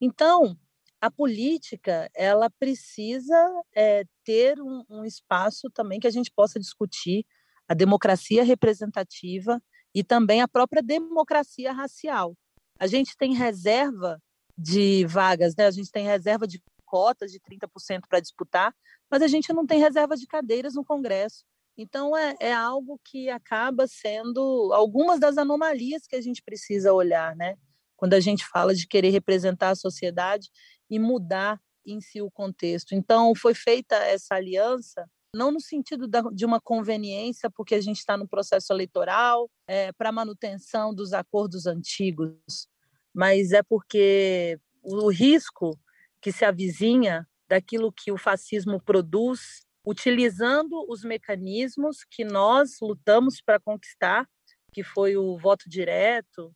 [0.00, 0.56] Então,
[1.00, 3.36] a política ela precisa
[3.74, 7.24] é, ter um, um, espaço também que a gente possa discutir
[7.68, 9.62] a democracia representativa
[9.94, 12.36] e também a própria democracia racial.
[12.78, 14.20] A gente tem reserva
[14.56, 15.66] de vagas, né?
[15.66, 18.74] a gente tem reserva de cotas de 30% para disputar,
[19.10, 21.44] mas a gente não tem reserva de cadeiras no Congresso.
[21.76, 27.36] Então, é, é algo que acaba sendo algumas das anomalias que a gente precisa olhar,
[27.36, 27.54] né?
[27.96, 30.48] Quando a gente fala de querer representar a sociedade
[30.90, 32.94] e mudar em si o contexto.
[32.94, 38.16] Então, foi feita essa aliança não no sentido de uma conveniência, porque a gente está
[38.16, 42.68] no processo eleitoral, é, para manutenção dos acordos antigos,
[43.14, 45.78] mas é porque o risco
[46.20, 53.60] que se avizinha daquilo que o fascismo produz, utilizando os mecanismos que nós lutamos para
[53.60, 54.26] conquistar,
[54.72, 56.54] que foi o voto direto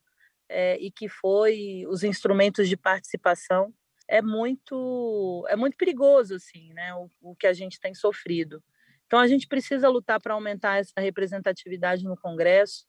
[0.49, 3.73] é, e que foi os instrumentos de participação,
[4.13, 6.95] é muito é muito perigoso assim, né?
[6.95, 8.63] O, o que a gente tem sofrido.
[9.07, 12.87] Então a gente precisa lutar para aumentar essa representatividade no Congresso,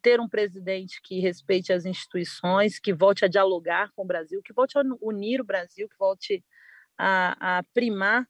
[0.00, 4.52] ter um presidente que respeite as instituições, que volte a dialogar com o Brasil, que
[4.52, 6.44] volte a unir o Brasil, que volte
[6.96, 8.24] a, a primar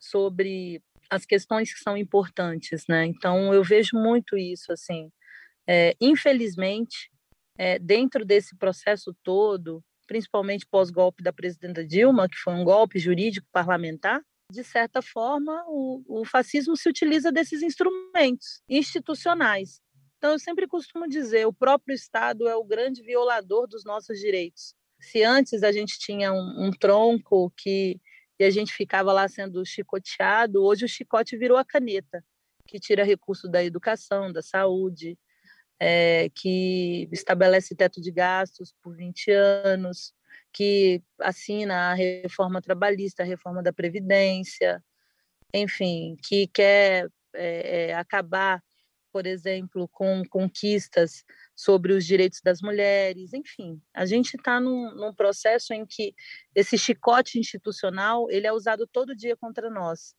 [0.00, 3.06] sobre as questões que são importantes, né?
[3.06, 5.12] Então eu vejo muito isso assim.
[5.68, 7.12] É, infelizmente,
[7.56, 13.46] é, dentro desse processo todo, principalmente pós-golpe da presidenta Dilma, que foi um golpe jurídico
[13.52, 19.80] parlamentar, de certa forma, o, o fascismo se utiliza desses instrumentos institucionais.
[20.18, 24.74] Então, eu sempre costumo dizer: o próprio Estado é o grande violador dos nossos direitos.
[25.00, 28.00] Se antes a gente tinha um, um tronco que
[28.38, 32.22] e a gente ficava lá sendo chicoteado, hoje o chicote virou a caneta,
[32.66, 35.18] que tira recurso da educação, da saúde,
[35.78, 40.14] é, que estabelece teto de gastos por 20 anos,
[40.52, 44.82] que assina a reforma trabalhista, a reforma da Previdência,
[45.52, 48.62] enfim, que quer é, acabar,
[49.12, 55.14] por exemplo, com conquistas sobre os direitos das mulheres, enfim, a gente está num, num,
[55.14, 56.14] processo em que
[56.54, 60.14] esse chicote institucional ele é usado todo dia contra nós.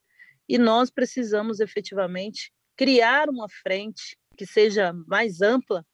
[0.49, 5.85] E nós precisamos efetivamente criar uma frente que seja mais ampla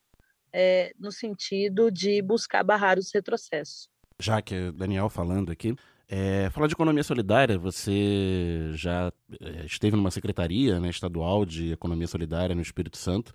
[0.51, 3.87] é, no sentido de buscar barrar os retrocessos.
[4.19, 5.75] Já que Daniel falando aqui,
[6.07, 12.07] é, falar de economia solidária, você já é, esteve numa secretaria né, estadual de economia
[12.07, 13.33] solidária no Espírito Santo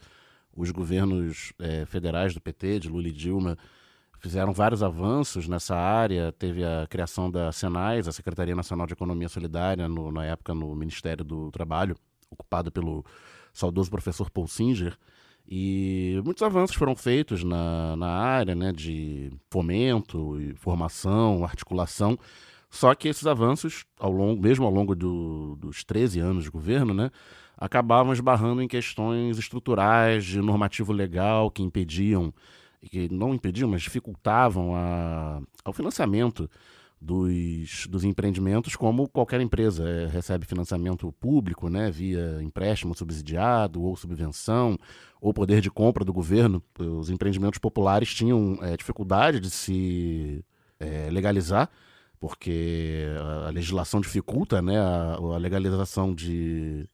[0.58, 3.56] os governos é, federais do PT, de Lula e Dilma,
[4.18, 6.32] fizeram vários avanços nessa área.
[6.32, 10.74] Teve a criação da Senais, a Secretaria Nacional de Economia Solidária, no, na época no
[10.74, 11.96] Ministério do Trabalho,
[12.28, 13.04] ocupado pelo
[13.58, 14.96] saudoso professor Paul Singer.
[15.50, 22.18] E muitos avanços foram feitos na, na área né, de fomento, formação, articulação.
[22.70, 26.92] Só que esses avanços, ao longo, mesmo ao longo do, dos 13 anos de governo,
[26.92, 27.10] né,
[27.56, 32.32] acabavam esbarrando em questões estruturais de normativo legal que impediam,
[32.82, 36.48] que não impediam, mas dificultavam a, ao financiamento
[37.00, 43.96] dos, dos empreendimentos, como qualquer empresa é, recebe financiamento público, né, via empréstimo subsidiado ou
[43.96, 44.76] subvenção,
[45.20, 46.62] ou poder de compra do governo.
[46.78, 50.44] Os empreendimentos populares tinham é, dificuldade de se
[50.80, 51.70] é, legalizar,
[52.20, 53.06] porque
[53.46, 56.88] a legislação dificulta né, a, a legalização de,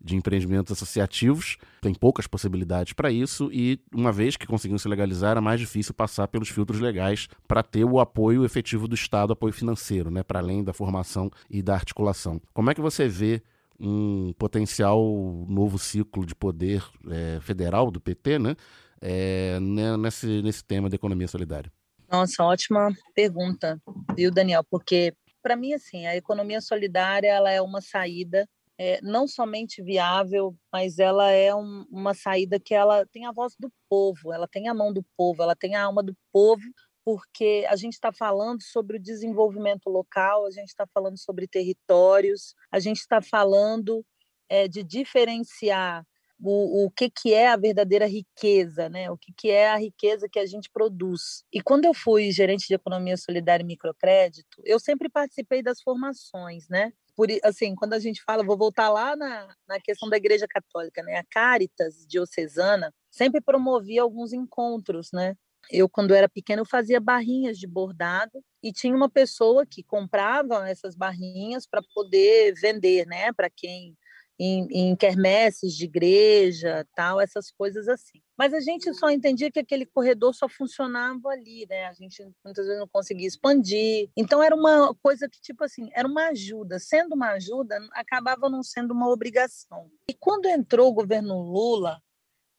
[0.00, 5.32] de empreendimentos associativos, tem poucas possibilidades para isso e uma vez que conseguiam se legalizar,
[5.32, 9.52] era mais difícil passar pelos filtros legais para ter o apoio efetivo do Estado, apoio
[9.52, 12.40] financeiro, né, para além da formação e da articulação.
[12.54, 13.42] Como é que você vê
[13.78, 15.02] um potencial
[15.48, 18.56] novo ciclo de poder é, federal do PT, né,
[19.00, 21.70] é, nesse, nesse tema da economia solidária?
[22.10, 23.80] Nossa, ótima pergunta,
[24.16, 24.64] viu, Daniel?
[24.68, 28.48] Porque para mim, assim, a economia solidária ela é uma saída
[28.82, 33.54] é, não somente viável, mas ela é um, uma saída que ela tem a voz
[33.60, 36.62] do povo, ela tem a mão do povo, ela tem a alma do povo,
[37.04, 42.54] porque a gente está falando sobre o desenvolvimento local, a gente está falando sobre territórios,
[42.72, 44.02] a gente está falando
[44.48, 46.02] é, de diferenciar
[46.42, 49.10] o, o que, que é a verdadeira riqueza, né?
[49.10, 51.44] o que, que é a riqueza que a gente produz.
[51.52, 56.66] E quando eu fui gerente de economia solidária e microcrédito, eu sempre participei das formações,
[56.66, 56.94] né?
[57.20, 61.02] Por assim, quando a gente fala, vou voltar lá na, na questão da Igreja Católica,
[61.02, 61.18] né?
[61.18, 65.34] A Caritas diocesana sempre promovia alguns encontros, né?
[65.70, 70.66] Eu, quando era pequena, eu fazia barrinhas de bordado e tinha uma pessoa que comprava
[70.66, 73.34] essas barrinhas para poder vender, né?
[73.34, 73.94] Para quem
[74.42, 78.22] em, quermesses de igreja, tal, essas coisas assim.
[78.38, 81.84] Mas a gente só entendia que aquele corredor só funcionava ali, né?
[81.84, 84.08] A gente muitas vezes não conseguia expandir.
[84.16, 86.78] Então era uma coisa que tipo assim, era uma ajuda.
[86.78, 89.90] Sendo uma ajuda, acabava não sendo uma obrigação.
[90.08, 92.00] E quando entrou o governo Lula,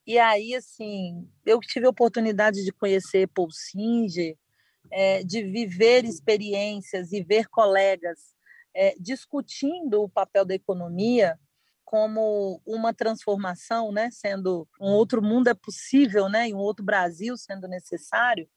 [0.05, 4.37] e aí assim, eu tive a oportunidade de conhecer Paul Singer,
[4.91, 8.35] é, de viver experiências e ver colegas
[8.75, 11.39] é, discutindo o papel da economia
[11.91, 17.35] como uma transformação, né, sendo um outro mundo é possível, né, e um outro Brasil
[17.35, 18.47] sendo necessário,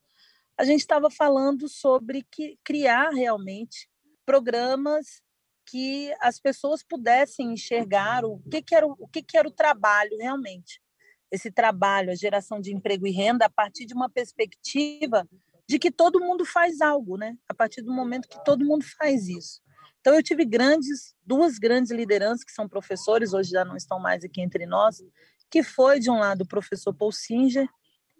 [0.56, 3.90] a gente estava falando sobre que criar realmente
[4.24, 5.20] programas
[5.66, 9.50] que as pessoas pudessem enxergar o que, que era o, o que, que era o
[9.50, 10.80] trabalho realmente.
[11.28, 15.28] Esse trabalho, a geração de emprego e renda a partir de uma perspectiva
[15.68, 17.36] de que todo mundo faz algo, né?
[17.48, 19.60] A partir do momento que todo mundo faz isso.
[20.04, 24.22] Então eu tive grandes, duas grandes lideranças que são professores, hoje já não estão mais
[24.22, 25.02] aqui entre nós,
[25.50, 27.66] que foi de um lado o professor Paul Singer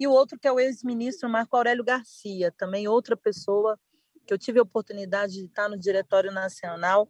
[0.01, 3.79] e o outro que é o ex-ministro Marco Aurélio Garcia, também outra pessoa
[4.27, 7.07] que eu tive a oportunidade de estar no Diretório Nacional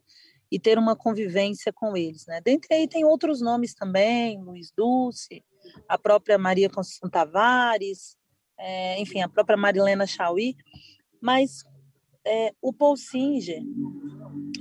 [0.51, 2.25] e ter uma convivência com eles.
[2.25, 2.41] Né?
[2.41, 5.41] Dentre aí tem outros nomes também, Luiz Dulce,
[5.87, 8.17] a própria Maria Conceição Tavares,
[8.59, 10.53] é, enfim, a própria Marilena Chauí,
[11.21, 11.63] mas
[12.25, 13.61] é, o Paul Singer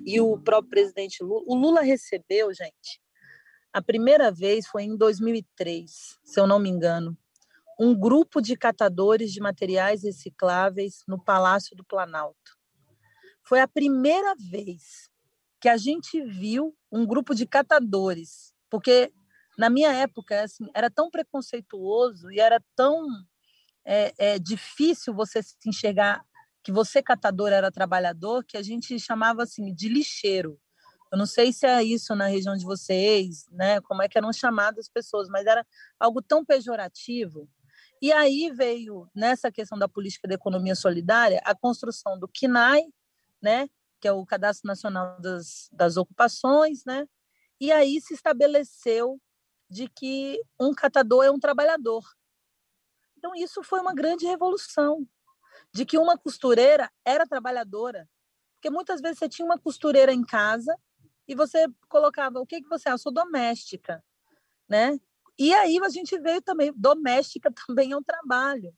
[0.04, 1.42] e o próprio presidente Lula.
[1.46, 3.00] O Lula recebeu, gente,
[3.72, 7.16] a primeira vez foi em 2003, se eu não me engano,
[7.78, 12.56] um grupo de catadores de materiais recicláveis no Palácio do Planalto.
[13.42, 15.10] Foi a primeira vez
[15.60, 19.12] que a gente viu um grupo de catadores, porque
[19.58, 23.06] na minha época assim, era tão preconceituoso e era tão
[23.84, 26.24] é, é, difícil você se enxergar
[26.64, 30.59] que você catador era trabalhador, que a gente chamava assim de lixeiro.
[31.12, 33.81] Eu não sei se é isso na região de vocês, né?
[33.83, 35.64] Como é que eram chamadas as pessoas, mas era
[36.00, 37.48] algo tão pejorativo.
[38.00, 42.83] E aí veio nessa questão da política da economia solidária a construção do CNAE,
[43.42, 43.68] né?
[44.00, 47.07] Que é o Cadastro Nacional das, das Ocupações, né?
[47.61, 49.20] E aí se estabeleceu
[49.68, 52.03] de que um catador é um trabalhador.
[53.18, 55.07] Então isso foi uma grande revolução,
[55.74, 58.08] de que uma costureira era trabalhadora,
[58.54, 60.74] porque muitas vezes você tinha uma costureira em casa
[61.26, 62.92] e você colocava o que que você é?
[62.92, 64.02] Eu sou doméstica,
[64.68, 64.98] né?
[65.37, 68.72] E aí a gente veio também doméstica também é um trabalho.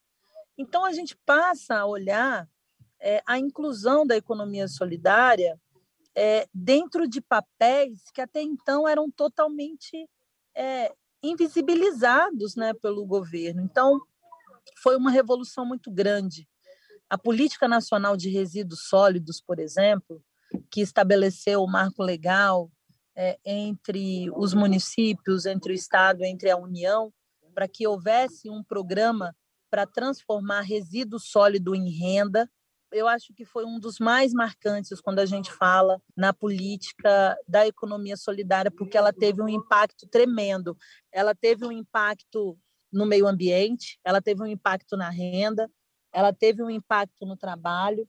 [0.57, 2.49] Então a gente passa a olhar
[2.99, 5.61] é, a inclusão da economia solidária
[6.15, 10.09] é, dentro de papéis que até então eram totalmente
[10.55, 13.61] é, invisibilizados né, pelo governo.
[13.61, 14.01] Então,
[14.83, 16.49] foi uma revolução muito grande.
[17.09, 20.23] A Política Nacional de Resíduos Sólidos, por exemplo,
[20.71, 22.71] que estabeleceu o marco legal
[23.15, 27.13] é, entre os municípios, entre o Estado, entre a União,
[27.55, 29.35] para que houvesse um programa
[29.71, 32.51] para transformar resíduo sólido em renda,
[32.93, 37.67] eu acho que foi um dos mais marcantes quando a gente fala na política da
[37.67, 40.77] economia solidária, porque ela teve um impacto tremendo.
[41.13, 42.59] Ela teve um impacto
[42.93, 45.71] no meio ambiente, ela teve um impacto na renda,
[46.17, 48.09] ela teve um impacto no trabalho.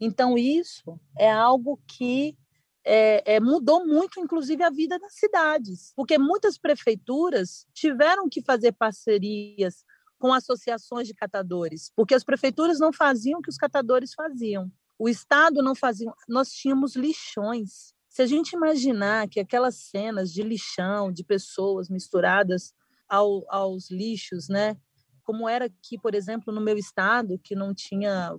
[0.00, 2.36] Então, isso é algo que
[2.84, 8.72] é, é, mudou muito, inclusive, a vida das cidades, porque muitas prefeituras tiveram que fazer
[8.72, 9.84] parcerias
[10.18, 14.68] com associações de catadores, porque as prefeituras não faziam o que os catadores faziam.
[14.98, 16.12] O Estado não fazia.
[16.28, 17.94] Nós tínhamos lixões.
[18.08, 22.74] Se a gente imaginar que aquelas cenas de lixão, de pessoas misturadas
[23.08, 24.76] ao, aos lixos, né?
[25.24, 28.36] Como era aqui, por exemplo, no meu estado, que não tinha,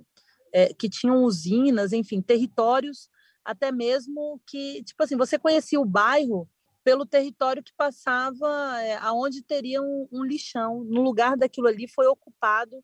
[0.54, 3.10] é, que tinham usinas, enfim, territórios
[3.46, 6.50] até mesmo que, tipo assim, você conhecia o bairro
[6.84, 10.84] pelo território que passava, é, aonde teria um, um lixão.
[10.84, 12.84] No lugar daquilo ali foi ocupado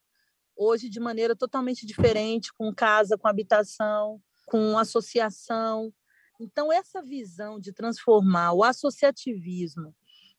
[0.56, 5.92] hoje de maneira totalmente diferente, com casa, com habitação, com associação.
[6.40, 9.96] Então, essa visão de transformar o associativismo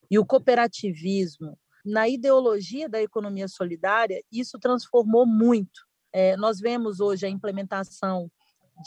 [0.09, 5.87] e o cooperativismo na ideologia da economia solidária, isso transformou muito.
[6.13, 8.31] É, nós vemos hoje a implementação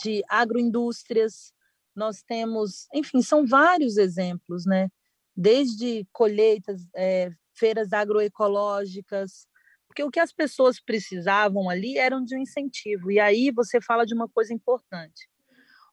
[0.02, 1.52] de agroindústrias,
[1.94, 4.88] nós temos, enfim, são vários exemplos, né?
[5.34, 9.46] Desde colheitas, é, feiras agroecológicas,
[9.86, 13.10] porque o que as pessoas precisavam ali eram de um incentivo.
[13.10, 15.28] E aí você fala de uma coisa importante: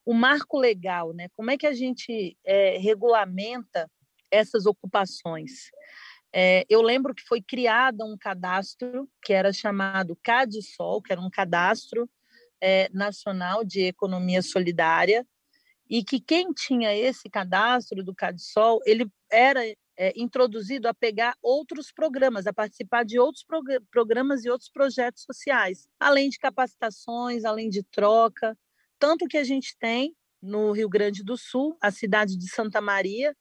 [0.04, 1.28] o marco legal, né?
[1.34, 3.90] Como é que a gente é, regulamenta
[4.30, 5.70] essas ocupações?
[6.36, 11.30] É, eu lembro que foi criado um cadastro que era chamado CADSOL, que era um
[11.30, 12.10] cadastro
[12.60, 15.24] é, nacional de economia solidária,
[15.88, 19.60] e que quem tinha esse cadastro do CadSol, ele era
[19.96, 23.46] é, introduzido a pegar outros programas, a participar de outros
[23.88, 28.58] programas e outros projetos sociais, além de capacitações, além de troca.
[28.98, 33.36] Tanto que a gente tem no Rio Grande do Sul, a cidade de Santa Maria,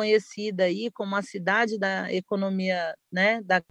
[0.00, 3.62] conhecida aí como a cidade da economia, né, da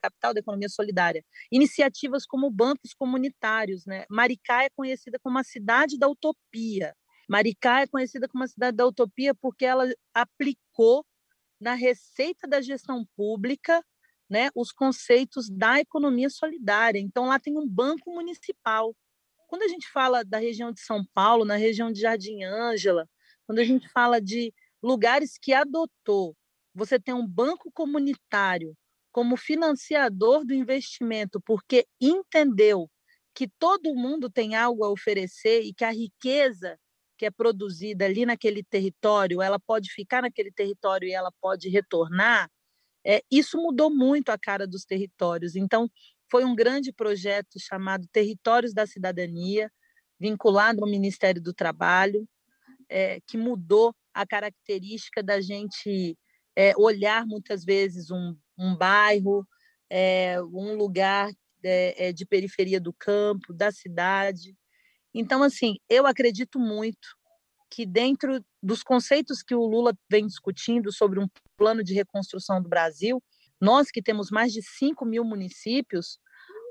[0.00, 1.22] capital da economia solidária.
[1.52, 4.06] Iniciativas como bancos comunitários, né?
[4.08, 6.94] Maricá é conhecida como a cidade da utopia.
[7.28, 11.04] Maricá é conhecida como a cidade da utopia porque ela aplicou
[11.60, 13.84] na receita da gestão pública
[14.30, 16.98] né, os conceitos da economia solidária.
[16.98, 18.94] Então, lá tem um banco municipal.
[19.46, 23.06] Quando a gente fala da região de São Paulo, na região de Jardim Ângela,
[23.46, 26.36] quando a gente fala de lugares que adotou,
[26.74, 28.74] você tem um banco comunitário
[29.12, 32.90] como financiador do investimento, porque entendeu
[33.34, 36.78] que todo mundo tem algo a oferecer e que a riqueza
[37.16, 42.50] que é produzida ali naquele território, ela pode ficar naquele território e ela pode retornar,
[43.04, 45.56] é, isso mudou muito a cara dos territórios.
[45.56, 45.88] Então,
[46.30, 49.70] foi um grande projeto chamado Territórios da Cidadania,
[50.18, 52.28] vinculado ao Ministério do Trabalho,
[52.88, 56.16] é, que mudou a característica da gente
[56.56, 59.46] é, olhar muitas vezes um, um bairro,
[59.90, 61.30] é, um lugar
[61.62, 64.56] é, de periferia do campo, da cidade,
[65.18, 67.16] então, assim, eu acredito muito
[67.70, 72.68] que dentro dos conceitos que o Lula vem discutindo sobre um plano de reconstrução do
[72.68, 73.22] Brasil,
[73.58, 76.18] nós que temos mais de 5 mil municípios,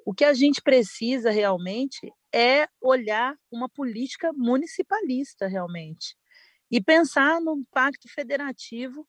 [0.06, 6.16] o que a gente precisa realmente é olhar uma política municipalista realmente
[6.72, 9.07] e pensar num pacto federativo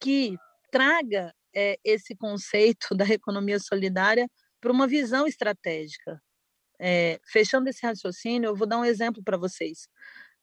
[0.00, 0.36] que
[0.70, 4.28] traga é, esse conceito da economia solidária
[4.60, 6.20] para uma visão estratégica
[6.82, 9.88] é, fechando esse raciocínio, eu vou dar um exemplo para vocês.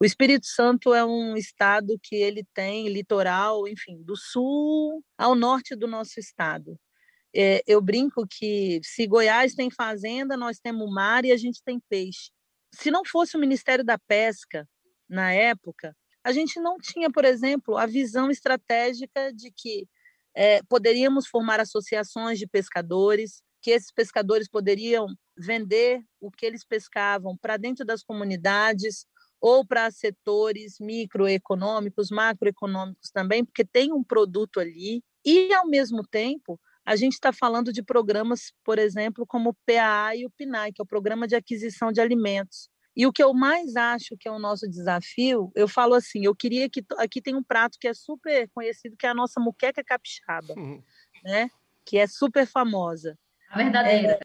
[0.02, 5.76] O Espírito Santo é um estado que ele tem litoral, enfim, do sul ao norte
[5.76, 6.80] do nosso estado.
[7.36, 11.78] É, eu brinco que se Goiás tem fazenda, nós temos mar e a gente tem
[11.90, 12.32] peixe.
[12.74, 14.66] Se não fosse o Ministério da Pesca
[15.10, 15.94] na época,
[16.24, 19.88] a gente não tinha, por exemplo, a visão estratégica de que
[20.36, 25.08] é, poderíamos formar associações de pescadores, que esses pescadores poderiam
[25.38, 29.06] vender o que eles pescavam para dentro das comunidades
[29.42, 35.02] ou para setores microeconômicos, macroeconômicos também, porque tem um produto ali.
[35.26, 40.16] E, ao mesmo tempo, a gente está falando de programas, por exemplo, como o PAA
[40.16, 42.70] e o PNAE, que é o Programa de Aquisição de Alimentos.
[43.00, 46.36] E o que eu mais acho que é o nosso desafio, eu falo assim, eu
[46.36, 49.82] queria que aqui tem um prato que é super conhecido, que é a nossa muqueca
[49.82, 50.84] capixaba, uhum.
[51.24, 51.50] né?
[51.86, 53.18] Que é super famosa.
[53.50, 54.20] A verdadeira.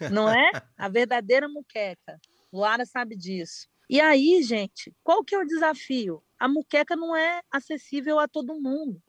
[0.00, 0.52] É, não é?
[0.78, 2.20] A verdadeira muqueca.
[2.52, 3.66] Luara sabe disso.
[3.90, 6.22] E aí, gente, qual que é o desafio?
[6.38, 9.02] A muqueca não é acessível a todo mundo.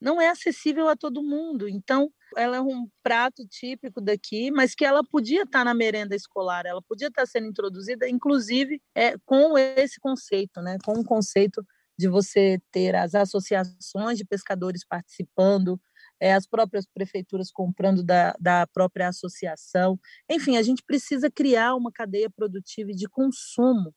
[0.00, 1.68] Não é acessível a todo mundo.
[1.68, 6.66] Então, ela é um prato típico daqui, mas que ela podia estar na merenda escolar,
[6.66, 10.76] ela podia estar sendo introduzida, inclusive, é, com esse conceito, né?
[10.84, 11.64] com o conceito
[11.98, 15.80] de você ter as associações de pescadores participando,
[16.20, 19.98] é, as próprias prefeituras comprando da, da própria associação.
[20.30, 23.94] Enfim, a gente precisa criar uma cadeia produtiva de consumo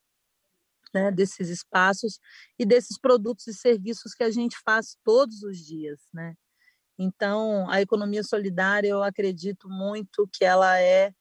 [0.94, 2.20] né, desses espaços
[2.58, 6.00] e desses produtos e serviços que a gente faz todos os dias.
[6.14, 6.36] Né?
[6.98, 11.14] Então, a economia solidária, eu acredito muito que ela é,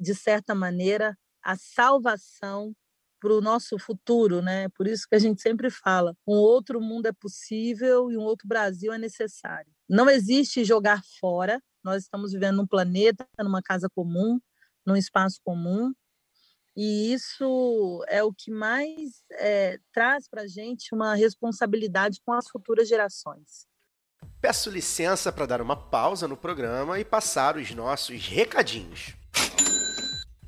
[0.00, 2.74] de certa maneira, a salvação
[3.20, 4.68] para o nosso futuro, né?
[4.70, 8.48] Por isso que a gente sempre fala, um outro mundo é possível e um outro
[8.48, 9.72] Brasil é necessário.
[9.88, 11.62] Não existe jogar fora.
[11.84, 14.40] Nós estamos vivendo num planeta, numa casa comum,
[14.84, 15.92] num espaço comum,
[16.76, 22.48] e isso é o que mais é, traz para a gente uma responsabilidade com as
[22.48, 23.66] futuras gerações.
[24.40, 29.14] Peço licença para dar uma pausa no programa e passar os nossos recadinhos.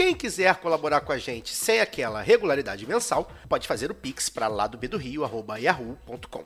[0.00, 4.48] Quem quiser colaborar com a gente sem aquela regularidade mensal, pode fazer o pix para
[4.48, 5.28] lado B do Rio,
[5.58, 6.42] yahoo.com.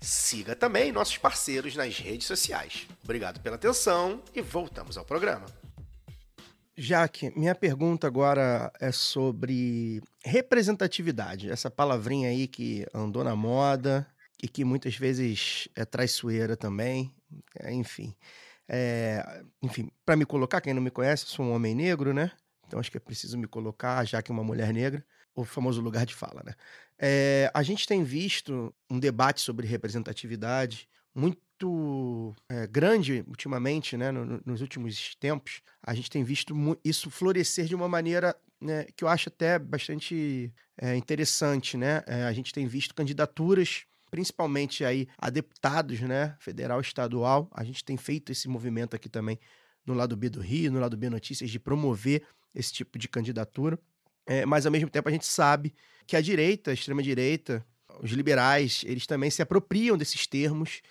[0.00, 2.86] Siga também nossos parceiros nas redes sociais.
[3.02, 5.46] Obrigado pela atenção e voltamos ao programa.
[6.76, 11.50] Jaque, minha pergunta agora é sobre representatividade.
[11.50, 14.06] Essa palavrinha aí que andou na moda
[14.42, 17.10] e que muitas vezes é traiçoeira também.
[17.68, 18.14] Enfim.
[18.68, 22.30] É, enfim, para me colocar, quem não me conhece, sou um homem negro, né?
[22.66, 25.04] Então acho que é preciso me colocar, já que uma mulher negra,
[25.34, 26.54] o famoso lugar de fala, né?
[26.98, 34.10] É, a gente tem visto um debate sobre representatividade muito é, grande ultimamente, né?
[34.10, 35.62] No, no, nos últimos tempos.
[35.82, 36.54] A gente tem visto
[36.84, 42.02] isso florescer de uma maneira né, que eu acho até bastante é, interessante, né?
[42.28, 47.50] A gente tem visto candidaturas principalmente aí a deputados, né, federal, estadual.
[47.52, 49.38] A gente tem feito esse movimento aqui também
[49.86, 52.22] no lado B do Rio, no lado B Notícias, de promover
[52.54, 53.78] esse tipo de candidatura.
[54.26, 55.74] É, mas ao mesmo tempo a gente sabe
[56.06, 57.64] que a direita, a extrema-direita,
[58.02, 60.82] os liberais, eles também se apropriam desses termos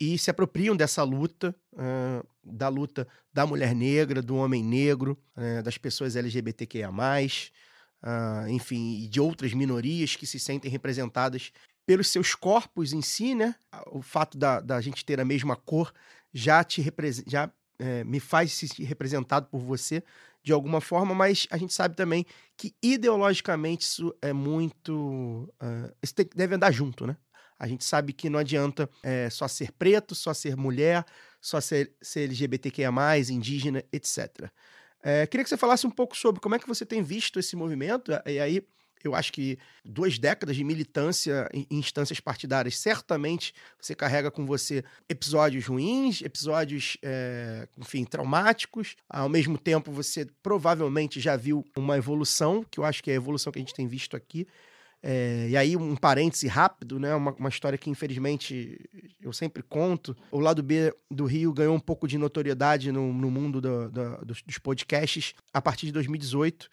[0.00, 5.62] e se apropriam dessa luta, uh, da luta da mulher negra, do homem negro, uh,
[5.62, 11.52] das pessoas LGBTQIA, uh, enfim, e de outras minorias que se sentem representadas
[11.88, 13.54] pelos seus corpos em si, né?
[13.86, 15.90] O fato da, da gente ter a mesma cor
[16.34, 16.84] já te
[17.26, 20.04] já é, me faz se representado por você
[20.42, 22.26] de alguma forma, mas a gente sabe também
[22.58, 25.50] que ideologicamente isso é muito.
[25.62, 27.16] Uh, isso tem, deve andar junto, né?
[27.58, 31.06] A gente sabe que não adianta é, só ser preto, só ser mulher,
[31.40, 32.90] só ser, ser LGBTQIA,
[33.30, 34.50] indígena, etc.
[35.02, 37.56] É, queria que você falasse um pouco sobre como é que você tem visto esse
[37.56, 38.62] movimento, e aí
[39.04, 44.84] eu acho que duas décadas de militância em instâncias partidárias, certamente você carrega com você
[45.08, 48.96] episódios ruins, episódios, é, enfim, traumáticos.
[49.08, 53.16] Ao mesmo tempo, você provavelmente já viu uma evolução, que eu acho que é a
[53.16, 54.46] evolução que a gente tem visto aqui.
[55.00, 57.14] É, e aí, um parêntese rápido, né?
[57.14, 58.80] Uma, uma, história que, infelizmente,
[59.22, 60.16] eu sempre conto.
[60.30, 64.24] O lado B do Rio ganhou um pouco de notoriedade no, no mundo do, do,
[64.24, 66.68] dos, dos podcasts a partir de 2018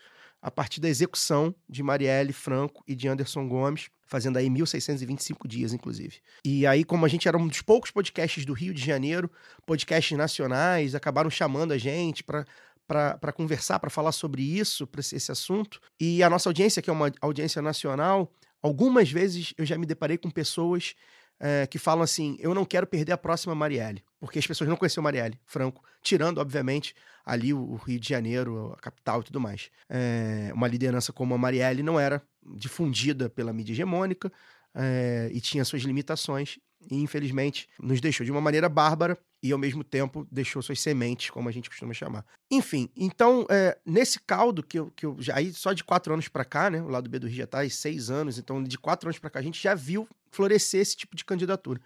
[0.46, 5.74] a partir da execução de Marielle Franco e de Anderson Gomes, fazendo aí 1.625 dias,
[5.74, 6.20] inclusive.
[6.46, 9.28] E aí, como a gente era um dos poucos podcasts do Rio de Janeiro,
[9.66, 12.46] podcasts nacionais, acabaram chamando a gente para
[12.88, 15.82] para conversar, para falar sobre isso, para esse, esse assunto.
[16.00, 18.32] E a nossa audiência, que é uma audiência nacional,
[18.62, 20.94] algumas vezes eu já me deparei com pessoas
[21.40, 24.78] é, que falam assim: eu não quero perder a próxima Marielle, porque as pessoas não
[24.78, 29.70] conheciam Marielle Franco, tirando, obviamente, ali o Rio de Janeiro, a capital e tudo mais.
[29.90, 32.22] É, uma liderança como a Marielle não era
[32.56, 34.32] difundida pela mídia hegemônica
[34.74, 36.60] é, e tinha suas limitações,
[36.90, 41.30] e infelizmente nos deixou de uma maneira bárbara e ao mesmo tempo deixou suas sementes,
[41.30, 42.26] como a gente costuma chamar.
[42.50, 46.28] Enfim, então, é, nesse caldo que eu, que eu já aí só de quatro anos
[46.28, 46.82] para cá, né?
[46.82, 49.30] O lado B do Rio já tá aí seis anos, então de quatro anos para
[49.30, 51.80] cá a gente já viu florescer esse tipo de candidatura.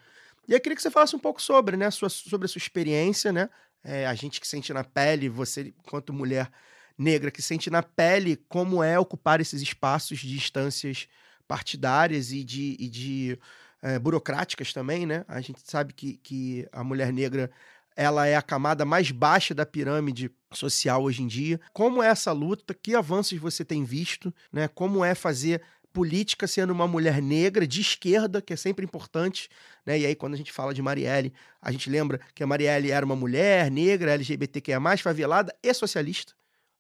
[0.47, 3.31] E eu queria que você falasse um pouco sobre, né, sua, sobre a sua experiência,
[3.31, 3.49] né?
[3.83, 6.49] É, a gente que sente na pele, você, enquanto mulher
[6.97, 11.07] negra, que sente na pele como é ocupar esses espaços de instâncias
[11.47, 13.39] partidárias e de, e de
[13.81, 15.25] é, burocráticas também, né?
[15.27, 17.49] A gente sabe que, que a mulher negra
[17.95, 21.59] ela é a camada mais baixa da pirâmide social hoje em dia.
[21.73, 22.73] Como é essa luta?
[22.73, 24.33] Que avanços você tem visto?
[24.53, 24.69] Né?
[24.69, 25.61] Como é fazer
[25.91, 29.49] política sendo uma mulher negra de esquerda, que é sempre importante,
[29.85, 29.99] né?
[29.99, 33.05] E aí quando a gente fala de Marielle, a gente lembra que a Marielle era
[33.05, 36.33] uma mulher negra, LGBTQIA+, favelada e socialista,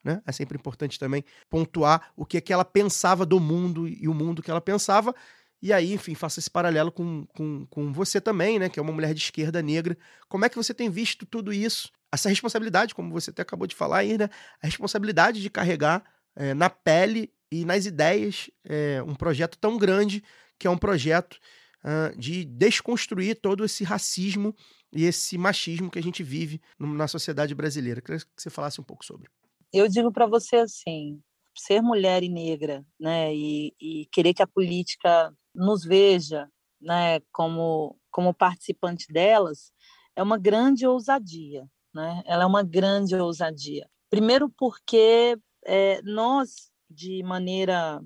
[0.03, 0.21] né?
[0.25, 4.13] É sempre importante também pontuar o que é que ela pensava do mundo e o
[4.13, 5.13] mundo que ela pensava.
[5.61, 8.69] E aí, enfim, faça esse paralelo com, com, com você também, né?
[8.69, 9.97] Que é uma mulher de esquerda negra.
[10.27, 11.91] Como é que você tem visto tudo isso?
[12.11, 14.29] Essa responsabilidade, como você até acabou de falar aí, né?
[14.61, 16.03] A responsabilidade de carregar
[16.35, 20.23] é, na pele e nas ideias é, um projeto tão grande
[20.57, 21.39] que é um projeto
[21.83, 24.53] uh, de desconstruir todo esse racismo
[24.91, 28.01] e esse machismo que a gente vive na sociedade brasileira.
[28.01, 29.29] Queria que você falasse um pouco sobre.
[29.71, 31.21] Eu digo para você assim,
[31.55, 36.49] ser mulher e negra, né, e, e, querer que a política nos veja,
[36.81, 39.71] né, como como participante delas,
[40.15, 42.23] é uma grande ousadia, né?
[42.25, 43.87] Ela é uma grande ousadia.
[44.09, 48.01] Primeiro porque é, nós de maneira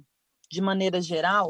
[0.51, 1.49] de maneira geral,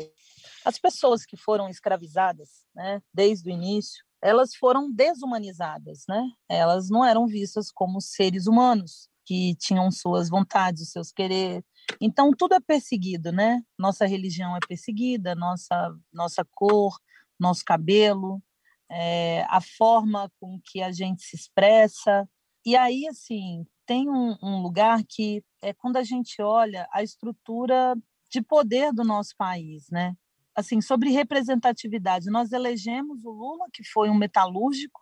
[0.64, 6.26] as pessoas que foram escravizadas, né, desde o início, elas foram desumanizadas, né?
[6.48, 11.64] Elas não eram vistas como seres humanos que tinham suas vontades, seus querer.
[12.02, 13.62] Então tudo é perseguido, né?
[13.78, 16.98] Nossa religião é perseguida, nossa nossa cor,
[17.40, 18.42] nosso cabelo,
[18.90, 22.28] é, a forma com que a gente se expressa.
[22.66, 27.96] E aí, assim, tem um, um lugar que é quando a gente olha a estrutura
[28.32, 30.16] de poder do nosso país, né?
[30.56, 35.02] Assim, sobre representatividade, nós elegemos o Lula, que foi um metalúrgico,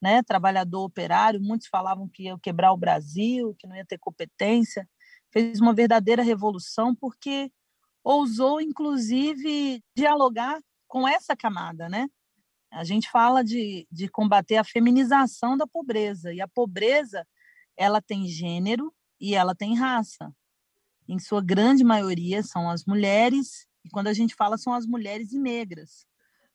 [0.00, 4.88] né, trabalhador operário, muitos falavam que ia quebrar o Brasil, que não ia ter competência,
[5.30, 7.50] fez uma verdadeira revolução porque
[8.02, 12.08] ousou inclusive dialogar com essa camada, né?
[12.70, 17.26] A gente fala de, de combater a feminização da pobreza e a pobreza
[17.76, 20.34] ela tem gênero e ela tem raça.
[21.08, 25.32] Em sua grande maioria são as mulheres, e quando a gente fala são as mulheres
[25.32, 26.06] e negras.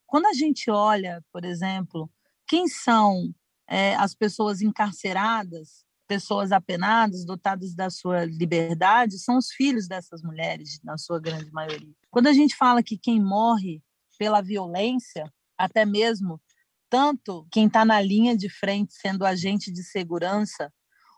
[0.05, 2.09] Quando a gente olha, por exemplo,
[2.47, 3.33] quem são
[3.67, 5.83] é, as pessoas encarceradas,
[6.13, 11.91] pessoas apenadas, dotadas da sua liberdade, são os filhos dessas mulheres, na sua grande maioria.
[12.11, 13.81] Quando a gente fala que quem morre
[14.19, 16.39] pela violência, até mesmo
[16.87, 20.71] tanto quem está na linha de frente sendo agente de segurança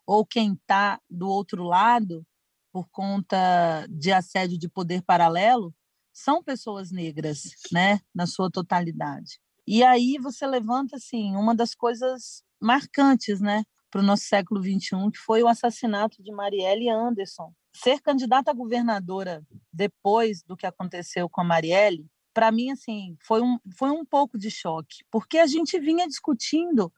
[0.07, 2.25] ou quem está do outro lado
[2.71, 5.75] por conta de assédio de poder paralelo
[6.13, 9.41] são pessoas negras, né, na sua totalidade.
[9.67, 13.65] E aí você levanta assim uma das coisas marcantes, né,
[13.95, 17.53] para o nosso século 21, que foi o assassinato de Marielle Anderson.
[17.73, 19.41] Ser candidata a governadora
[19.71, 24.37] depois do que aconteceu com a Marielle, para mim assim foi um foi um pouco
[24.37, 26.91] de choque, porque a gente vinha discutindo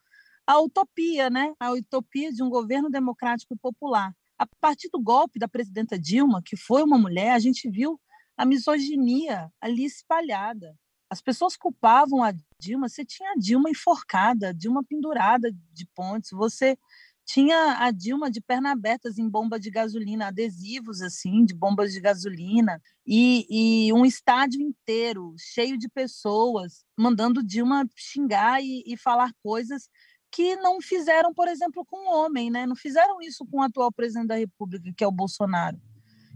[0.44, 1.54] a utopia, né?
[1.60, 4.12] A utopia de um governo democrático e popular.
[4.36, 8.00] A partir do golpe da presidenta Dilma, que foi uma mulher, a gente viu
[8.36, 10.76] a misoginia ali espalhada.
[11.10, 16.30] As pessoas culpavam a Dilma, você tinha a Dilma enforcada, a Dilma pendurada de pontes,
[16.30, 16.76] você
[17.24, 22.00] tinha a Dilma de perna abertas em bomba de gasolina, adesivos assim, de bombas de
[22.00, 23.46] gasolina, e,
[23.88, 29.88] e um estádio inteiro cheio de pessoas mandando Dilma xingar e, e falar coisas
[30.30, 32.66] que não fizeram, por exemplo, com o homem, né?
[32.66, 35.80] Não fizeram isso com o atual presidente da República, que é o Bolsonaro.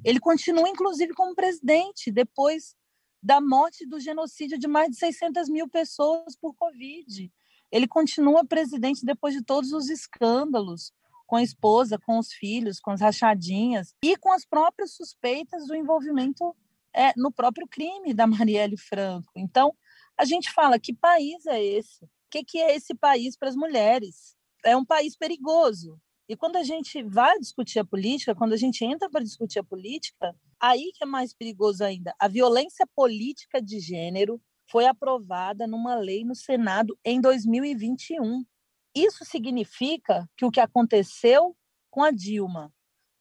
[0.04, 2.74] Ele continua, inclusive, como presidente, depois
[3.22, 7.30] da morte do genocídio de mais de 600 mil pessoas por Covid.
[7.70, 10.92] Ele continua presidente depois de todos os escândalos
[11.26, 15.74] com a esposa, com os filhos, com as rachadinhas e com as próprias suspeitas do
[15.74, 16.54] envolvimento
[16.92, 19.32] é, no próprio crime da Marielle Franco.
[19.36, 19.74] Então,
[20.18, 22.04] a gente fala: que país é esse?
[22.04, 24.36] O que, que é esse país para as mulheres?
[24.64, 25.98] É um país perigoso.
[26.32, 29.62] E quando a gente vai discutir a política, quando a gente entra para discutir a
[29.62, 32.14] política, aí que é mais perigoso ainda.
[32.18, 38.46] A violência política de gênero foi aprovada numa lei no Senado em 2021.
[38.94, 41.54] Isso significa que o que aconteceu
[41.90, 42.72] com a Dilma,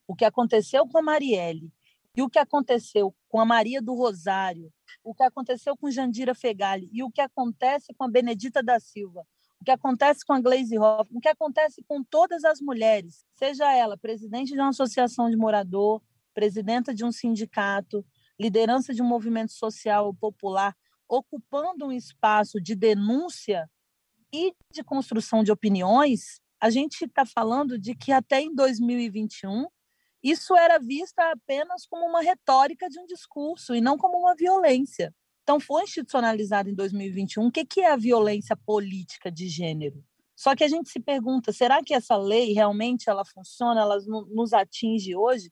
[0.07, 1.69] o que aconteceu com a Marielle
[2.15, 4.71] e o que aconteceu com a Maria do Rosário,
[5.03, 9.27] o que aconteceu com Jandira Fegali e o que acontece com a Benedita da Silva,
[9.61, 13.71] o que acontece com a Glaze Hoffman, o que acontece com todas as mulheres, seja
[13.71, 16.01] ela presidente de uma associação de morador,
[16.33, 18.03] presidenta de um sindicato,
[18.39, 20.75] liderança de um movimento social popular,
[21.07, 23.69] ocupando um espaço de denúncia
[24.33, 29.67] e de construção de opiniões, a gente está falando de que até em 2021
[30.23, 35.13] isso era visto apenas como uma retórica de um discurso e não como uma violência.
[35.43, 40.03] Então, foi institucionalizado em 2021 o que é a violência política de gênero.
[40.35, 43.97] Só que a gente se pergunta, será que essa lei realmente ela funciona, ela
[44.29, 45.51] nos atinge hoje?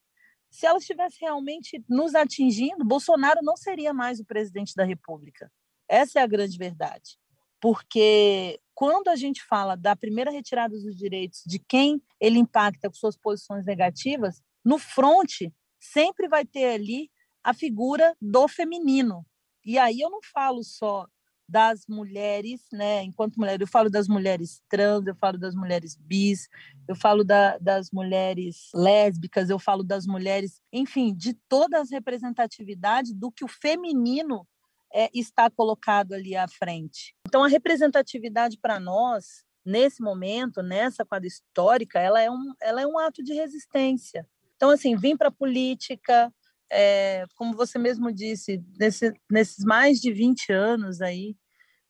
[0.50, 5.52] Se ela estivesse realmente nos atingindo, Bolsonaro não seria mais o presidente da República.
[5.88, 7.20] Essa é a grande verdade.
[7.62, 12.96] Porque quando a gente fala da primeira retirada dos direitos de quem ele impacta com
[12.96, 17.12] suas posições negativas, no fronte sempre vai ter ali
[17.44, 19.26] a figura do feminino.
[19.66, 21.08] E aí eu não falo só
[21.50, 23.02] das mulheres, né?
[23.04, 26.48] Enquanto mulher, eu falo das mulheres trans, eu falo das mulheres bis,
[26.88, 33.14] eu falo da, das mulheres lésbicas, eu falo das mulheres, enfim, de todas as representatividades
[33.14, 34.48] do que o feminino
[34.94, 37.16] é, está colocado ali à frente.
[37.28, 42.88] Então, a representatividade para nós, nesse momento, nessa quadra histórica, ela é um, ela é
[42.88, 44.26] um ato de resistência.
[44.56, 46.32] Então, assim, vim para a política,
[46.72, 51.36] é, como você mesmo disse, nesse, nesses mais de 20 anos aí,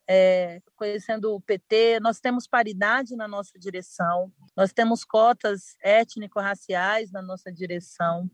[0.07, 7.21] é, conhecendo o PT, nós temos paridade na nossa direção, nós temos cotas étnico-raciais na
[7.21, 8.29] nossa direção,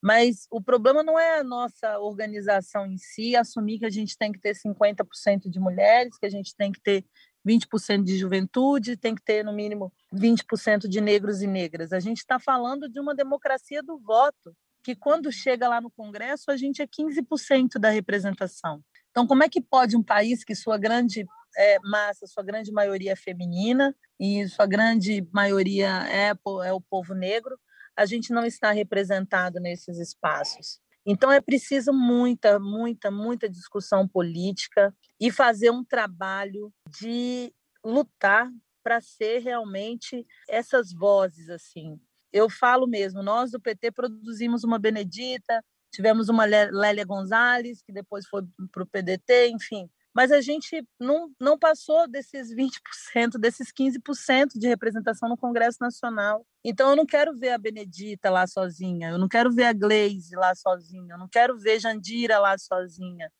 [0.00, 4.30] mas o problema não é a nossa organização em si, assumir que a gente tem
[4.30, 7.04] que ter 50% de mulheres, que a gente tem que ter
[7.46, 11.92] 20% de juventude, tem que ter no mínimo 20% de negros e negras.
[11.92, 16.50] A gente está falando de uma democracia do voto que quando chega lá no Congresso,
[16.50, 18.82] a gente é 15% da representação.
[19.10, 21.26] Então, como é que pode um país que sua grande
[21.56, 26.32] é, massa, sua grande maioria é feminina e sua grande maioria é,
[26.64, 27.58] é o povo negro,
[27.96, 30.80] a gente não está representado nesses espaços?
[31.04, 37.52] Então, é preciso muita, muita, muita discussão política e fazer um trabalho de
[37.84, 38.48] lutar
[38.82, 42.00] para ser realmente essas vozes assim
[42.32, 48.26] eu falo mesmo, nós do PT produzimos uma Benedita, tivemos uma Lélia Gonzalez, que depois
[48.26, 49.88] foi para o PDT, enfim.
[50.14, 56.46] Mas a gente não, não passou desses 20%, desses 15% de representação no Congresso Nacional.
[56.64, 60.34] Então, eu não quero ver a Benedita lá sozinha, eu não quero ver a Gleise
[60.36, 63.30] lá sozinha, eu não quero ver Jandira lá sozinha.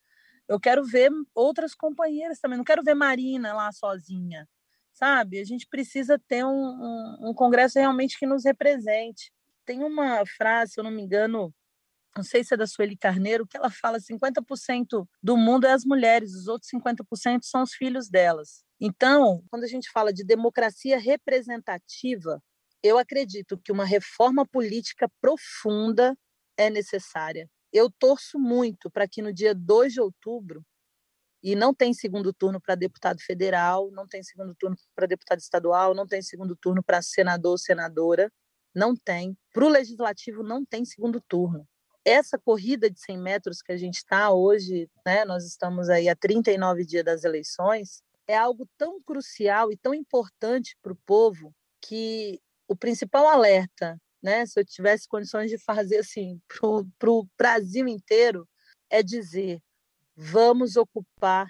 [0.48, 4.46] Eu quero ver outras companheiras também, não quero ver Marina lá sozinha
[5.02, 5.40] sabe?
[5.40, 9.32] A gente precisa ter um, um, um, congresso realmente que nos represente.
[9.66, 11.52] Tem uma frase, se eu não me engano,
[12.16, 15.84] não sei se é da Sueli Carneiro, que ela fala 50% do mundo é as
[15.84, 18.62] mulheres, os outros 50% são os filhos delas.
[18.80, 22.40] Então, quando a gente fala de democracia representativa,
[22.80, 26.16] eu acredito que uma reforma política profunda
[26.56, 27.50] é necessária.
[27.72, 30.64] Eu torço muito para que no dia 2 de outubro
[31.42, 35.94] e não tem segundo turno para deputado federal, não tem segundo turno para deputado estadual,
[35.94, 38.30] não tem segundo turno para senador ou senadora,
[38.74, 39.36] não tem.
[39.52, 41.66] Para o legislativo, não tem segundo turno.
[42.04, 46.16] Essa corrida de 100 metros que a gente está hoje, né, nós estamos aí a
[46.16, 52.40] 39 dias das eleições, é algo tão crucial e tão importante para o povo que
[52.68, 58.48] o principal alerta né, se eu tivesse condições de fazer assim para o Brasil inteiro,
[58.88, 59.60] é dizer:
[60.16, 61.48] vamos ocupar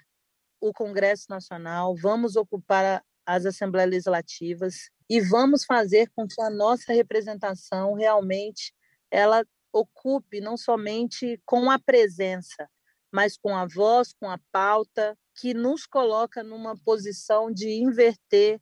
[0.61, 6.93] o Congresso Nacional, vamos ocupar as Assembleias Legislativas e vamos fazer com que a nossa
[6.93, 8.73] representação realmente
[9.11, 12.69] ela ocupe não somente com a presença,
[13.11, 18.61] mas com a voz, com a pauta, que nos coloca numa posição de inverter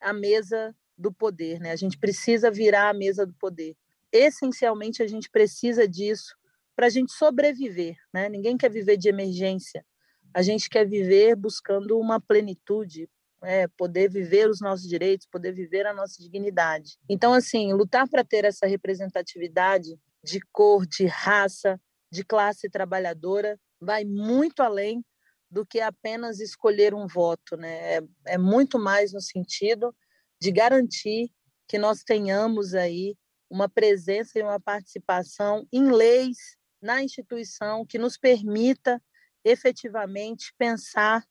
[0.00, 1.60] a mesa do poder.
[1.60, 1.72] Né?
[1.72, 3.76] A gente precisa virar a mesa do poder.
[4.12, 6.36] Essencialmente, a gente precisa disso
[6.74, 7.96] para a gente sobreviver.
[8.12, 8.28] Né?
[8.28, 9.84] Ninguém quer viver de emergência.
[10.32, 13.08] A gente quer viver buscando uma plenitude,
[13.42, 16.98] é, poder viver os nossos direitos, poder viver a nossa dignidade.
[17.08, 24.04] Então, assim, lutar para ter essa representatividade de cor, de raça, de classe trabalhadora, vai
[24.04, 25.04] muito além
[25.50, 27.96] do que apenas escolher um voto, né?
[27.96, 29.94] É, é muito mais no sentido
[30.40, 31.30] de garantir
[31.68, 33.16] que nós tenhamos aí
[33.48, 39.02] uma presença e uma participação em leis na instituição que nos permita
[39.42, 41.24] efetivamente pensar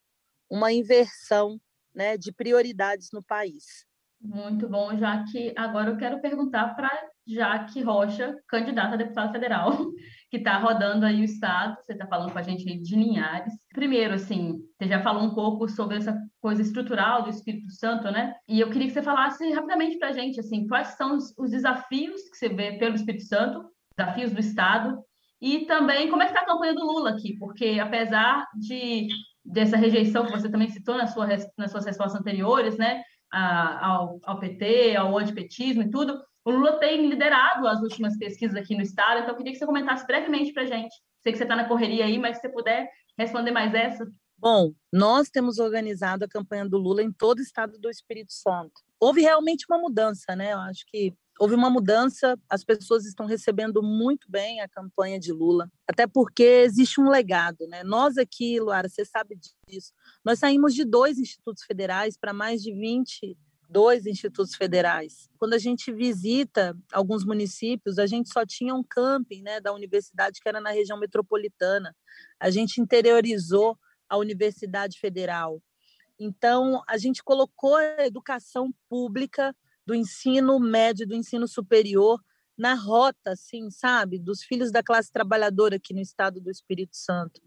[0.49, 1.61] uma inversão
[1.93, 3.85] né, de prioridades no país.
[4.19, 6.89] Muito bom, já que agora eu quero perguntar para
[7.27, 9.71] Jaque Rocha, candidata a deputada federal,
[10.31, 11.75] que está rodando aí o estado.
[11.81, 13.53] Você está falando com a gente de Linhares.
[13.73, 18.33] Primeiro, assim, você já falou um pouco sobre essa coisa estrutural do Espírito Santo, né?
[18.47, 21.51] E eu queria que você falasse rapidamente para a gente, assim, quais são os, os
[21.51, 25.03] desafios que você vê pelo Espírito Santo, desafios do estado,
[25.43, 29.09] e também como é que está a campanha do Lula aqui, porque apesar de
[29.43, 31.27] dessa rejeição que você também citou na sua,
[31.57, 33.03] nas suas respostas anteriores, né?
[33.29, 38.55] A, ao, ao PT, ao antipetismo e tudo, o Lula tem liderado as últimas pesquisas
[38.55, 40.95] aqui no estado, então eu queria que você comentasse brevemente para a gente.
[41.21, 44.09] Sei que você está na correria aí, mas se você puder responder mais essa.
[44.37, 48.71] Bom, nós temos organizado a campanha do Lula em todo o estado do Espírito Santo.
[48.97, 50.53] Houve realmente uma mudança, né?
[50.53, 55.31] Eu acho que houve uma mudança, as pessoas estão recebendo muito bem a campanha de
[55.31, 57.83] Lula, até porque existe um legado, né?
[57.83, 59.91] Nós aqui, Luara, você sabe disso,
[60.23, 63.37] nós saímos de dois institutos federais para mais de 20
[63.69, 65.27] dois institutos federais.
[65.39, 70.39] Quando a gente visita alguns municípios, a gente só tinha um camping né, da universidade
[70.39, 71.95] que era na região metropolitana.
[72.39, 73.75] A gente interiorizou
[74.07, 75.59] a Universidade Federal.
[76.19, 79.55] Então, a gente colocou a educação pública
[79.85, 82.19] do ensino médio, do ensino superior,
[82.57, 87.41] na rota, assim, sabe, dos filhos da classe trabalhadora aqui no estado do Espírito Santo.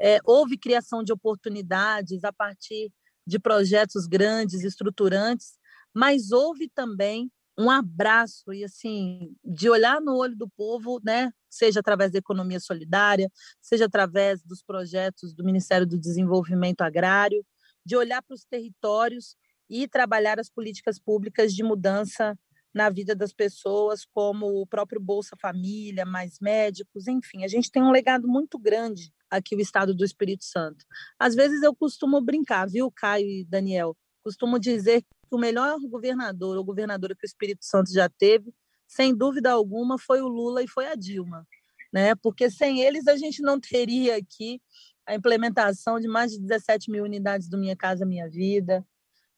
[0.00, 2.92] É, houve criação de oportunidades a partir
[3.26, 5.58] de projetos grandes, estruturantes,
[5.94, 11.32] mas houve também um abraço e assim de olhar no olho do povo, né?
[11.48, 13.30] Seja através da economia solidária,
[13.62, 17.44] seja através dos projetos do Ministério do Desenvolvimento Agrário,
[17.84, 19.36] de olhar para os territórios
[19.68, 22.38] e trabalhar as políticas públicas de mudança
[22.76, 27.82] na vida das pessoas, como o próprio Bolsa Família, mais médicos, enfim, a gente tem
[27.82, 30.84] um legado muito grande aqui o estado do Espírito Santo.
[31.18, 33.96] Às vezes eu costumo brincar, viu, Caio e Daniel?
[34.22, 38.52] Costumo dizer que o melhor governador ou governadora que o Espírito Santo já teve,
[38.86, 41.46] sem dúvida alguma, foi o Lula e foi a Dilma,
[41.90, 42.14] né?
[42.14, 44.60] Porque sem eles a gente não teria aqui
[45.06, 48.84] a implementação de mais de 17 mil unidades do Minha Casa Minha Vida,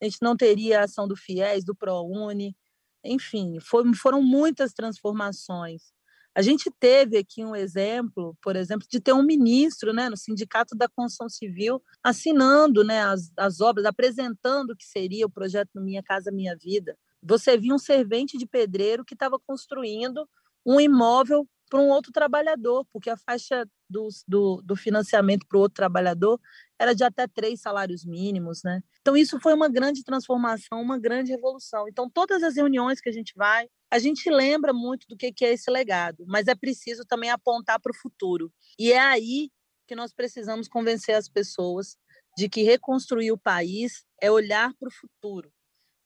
[0.00, 2.56] a gente não teria a ação do FIES, do ProUni,
[3.04, 5.92] enfim, foi, foram muitas transformações.
[6.34, 10.76] A gente teve aqui um exemplo, por exemplo, de ter um ministro né, no Sindicato
[10.76, 16.02] da Construção Civil assinando né, as, as obras, apresentando o que seria o projeto Minha
[16.02, 16.96] Casa Minha Vida.
[17.22, 20.28] Você viu um servente de pedreiro que estava construindo
[20.64, 25.60] um imóvel para um outro trabalhador, porque a faixa do, do, do financiamento para o
[25.60, 26.40] outro trabalhador
[26.78, 28.82] era de até três salários mínimos, né?
[29.00, 31.88] Então isso foi uma grande transformação, uma grande revolução.
[31.88, 35.52] Então todas as reuniões que a gente vai, a gente lembra muito do que é
[35.52, 38.52] esse legado, mas é preciso também apontar para o futuro.
[38.78, 39.50] E é aí
[39.86, 41.96] que nós precisamos convencer as pessoas
[42.36, 45.50] de que reconstruir o país é olhar para o futuro.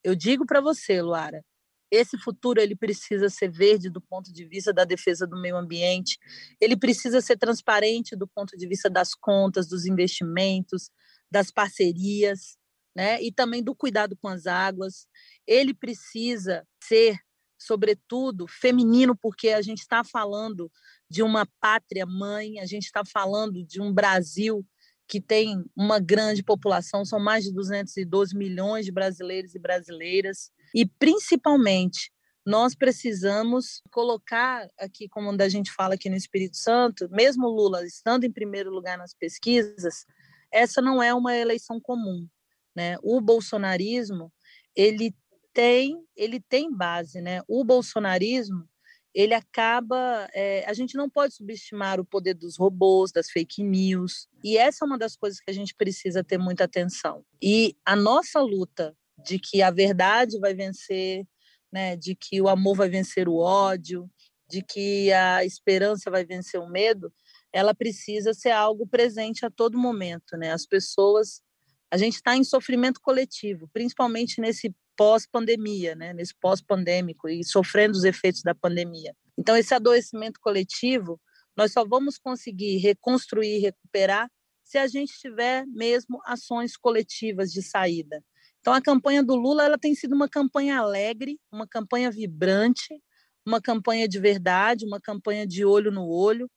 [0.03, 1.45] Eu digo para você, Luara,
[1.93, 6.19] esse futuro ele precisa ser verde do ponto de vista da defesa do meio ambiente,
[6.59, 10.91] ele precisa ser transparente do ponto de vista das contas, dos investimentos,
[11.31, 12.57] das parcerias,
[12.97, 13.23] né?
[13.23, 15.07] E também do cuidado com as águas.
[15.47, 17.19] Ele precisa ser,
[17.59, 20.73] sobretudo, feminino, porque a gente está falando
[21.11, 24.67] de uma pátria mãe, a gente está falando de um Brasil
[25.07, 30.87] que tem uma grande população, são mais de 212 milhões de brasileiros e brasileiras, e
[30.87, 32.11] principalmente
[32.45, 38.25] nós precisamos colocar aqui, como a gente fala aqui no Espírito Santo, mesmo Lula estando
[38.25, 40.05] em primeiro lugar nas pesquisas,
[40.51, 42.27] essa não é uma eleição comum,
[42.75, 42.97] né?
[43.03, 44.33] O bolsonarismo,
[44.75, 45.15] ele
[45.53, 47.43] tem, ele tem base, né?
[47.47, 48.69] O bolsonarismo,
[49.15, 50.29] ele acaba.
[50.33, 54.85] É, a gente não pode subestimar o poder dos robôs, das fake news, e essa
[54.85, 57.25] é uma das coisas que a gente precisa ter muita atenção.
[57.41, 61.27] E a nossa luta de que a verdade vai vencer,
[61.73, 64.11] né, de que o amor vai vencer o ódio,
[64.49, 67.13] de que a esperança vai vencer o medo,
[67.53, 70.53] ela precisa ser algo presente a todo momento, né?
[70.53, 71.43] As pessoas,
[71.91, 76.13] a gente está em sofrimento coletivo, principalmente nesse pós-pandemia, né?
[76.13, 79.15] Nesse pós-pandêmico e sofrendo os efeitos da pandemia.
[79.39, 81.21] Então esse adoecimento coletivo,
[81.57, 84.31] nós só vamos conseguir reconstruir, recuperar
[84.65, 88.23] se a gente tiver mesmo ações coletivas de saída.
[88.63, 93.03] Então a campanha do Lula, ela tem sido uma campanha alegre, uma campanha vibrante,
[93.45, 96.49] uma campanha de verdade, uma campanha de olho no olho,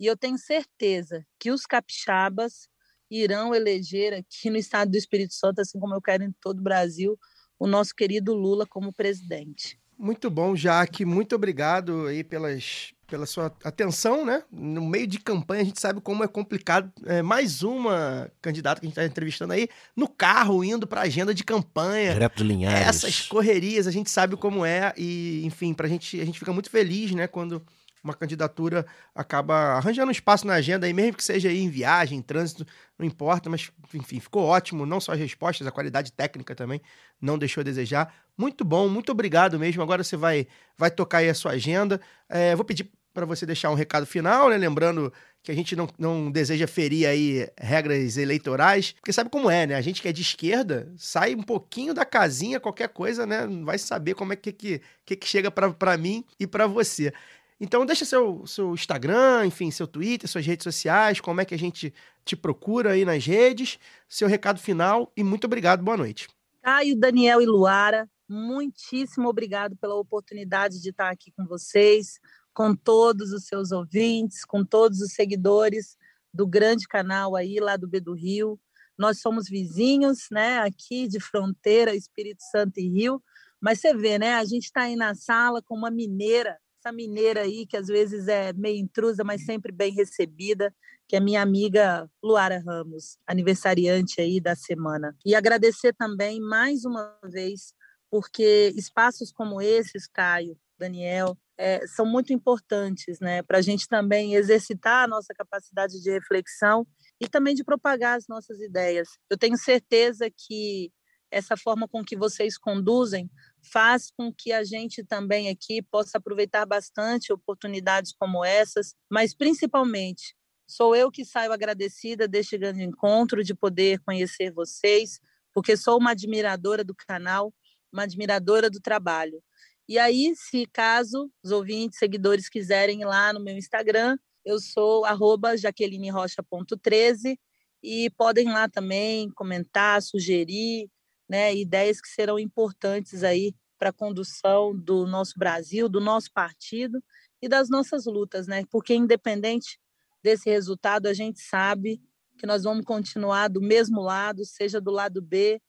[0.00, 2.68] e eu tenho certeza que os capixabas
[3.08, 6.62] irão eleger aqui no estado do Espírito Santo, assim como eu quero em todo o
[6.62, 7.16] Brasil,
[7.56, 9.78] o nosso querido Lula como presidente.
[9.96, 11.04] Muito bom, Jaque.
[11.04, 14.42] Muito obrigado aí pelas, pela sua atenção, né?
[14.50, 16.92] No meio de campanha, a gente sabe como é complicado.
[17.06, 21.04] É, mais uma candidata que a gente está entrevistando aí, no carro, indo para a
[21.04, 22.12] agenda de campanha.
[22.12, 22.88] Direto de Linhares.
[22.88, 24.92] Essas correrias, a gente sabe como é.
[24.96, 27.28] E, enfim, pra gente, a gente fica muito feliz, né?
[27.28, 27.62] Quando
[28.02, 28.84] uma candidatura
[29.14, 32.66] acaba arranjando um espaço na agenda, aí, mesmo que seja aí em viagem, em trânsito,
[32.98, 36.82] não importa, mas enfim, ficou ótimo, não só as respostas, a qualidade técnica também
[37.20, 38.12] não deixou a desejar.
[38.36, 39.82] Muito bom, muito obrigado mesmo.
[39.82, 40.46] Agora você vai,
[40.76, 42.00] vai tocar aí a sua agenda.
[42.28, 44.56] É, vou pedir para você deixar um recado final, né?
[44.56, 49.66] Lembrando que a gente não, não deseja ferir aí regras eleitorais, porque sabe como é,
[49.66, 49.76] né?
[49.76, 53.46] A gente que é de esquerda sai um pouquinho da casinha, qualquer coisa, né?
[53.46, 57.12] Não vai saber como é que, que, que chega para mim e para você.
[57.60, 61.58] Então deixa seu, seu Instagram, enfim, seu Twitter, suas redes sociais, como é que a
[61.58, 61.94] gente
[62.24, 66.28] te procura aí nas redes, seu recado final e muito obrigado, boa noite.
[66.62, 72.18] Caio, Daniel e Luara, muitíssimo obrigado pela oportunidade de estar aqui com vocês,
[72.54, 75.96] com todos os seus ouvintes, com todos os seguidores
[76.32, 78.58] do grande canal aí lá do B do Rio.
[78.96, 83.20] Nós somos vizinhos, né, aqui de fronteira, Espírito Santo e Rio,
[83.60, 87.40] mas você vê, né, a gente está aí na sala com uma mineira essa mineira
[87.40, 90.74] aí, que às vezes é meio intrusa, mas sempre bem recebida,
[91.08, 95.16] que é minha amiga Luara Ramos, aniversariante aí da semana.
[95.24, 97.72] E agradecer também, mais uma vez,
[98.10, 104.34] porque espaços como esses, Caio, Daniel, é, são muito importantes né, para a gente também
[104.34, 106.86] exercitar a nossa capacidade de reflexão
[107.20, 109.08] e também de propagar as nossas ideias.
[109.30, 110.92] Eu tenho certeza que
[111.30, 113.28] essa forma com que vocês conduzem
[113.72, 120.34] faz com que a gente também aqui possa aproveitar bastante oportunidades como essas, mas principalmente
[120.66, 125.20] sou eu que saio agradecida deste grande encontro, de poder conhecer vocês,
[125.52, 127.52] porque sou uma admiradora do canal,
[127.92, 129.42] uma admiradora do trabalho.
[129.88, 135.04] E aí, se caso os ouvintes, seguidores quiserem ir lá no meu Instagram, eu sou
[135.04, 137.38] arroba jaquelinerocha.13
[137.82, 140.90] e podem lá também comentar, sugerir,
[141.28, 147.02] né, ideias que serão importantes aí para a condução do nosso Brasil, do nosso partido
[147.42, 148.64] e das nossas lutas, né?
[148.70, 149.78] Porque independente
[150.22, 152.00] desse resultado, a gente sabe
[152.38, 155.60] que nós vamos continuar do mesmo lado, seja do lado B,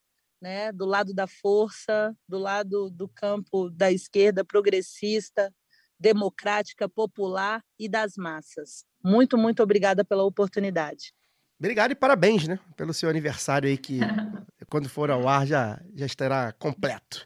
[0.46, 5.52] né, do lado da força, do lado do campo da esquerda progressista,
[6.00, 8.86] democrática, popular e das massas.
[9.04, 11.16] Muito, muito obrigada pela oportunidade.
[11.58, 12.60] Obrigado e parabéns, né?
[12.78, 14.00] Pelo seu aniversário aí, que
[14.70, 17.26] quando for ao ar já, já estará completo.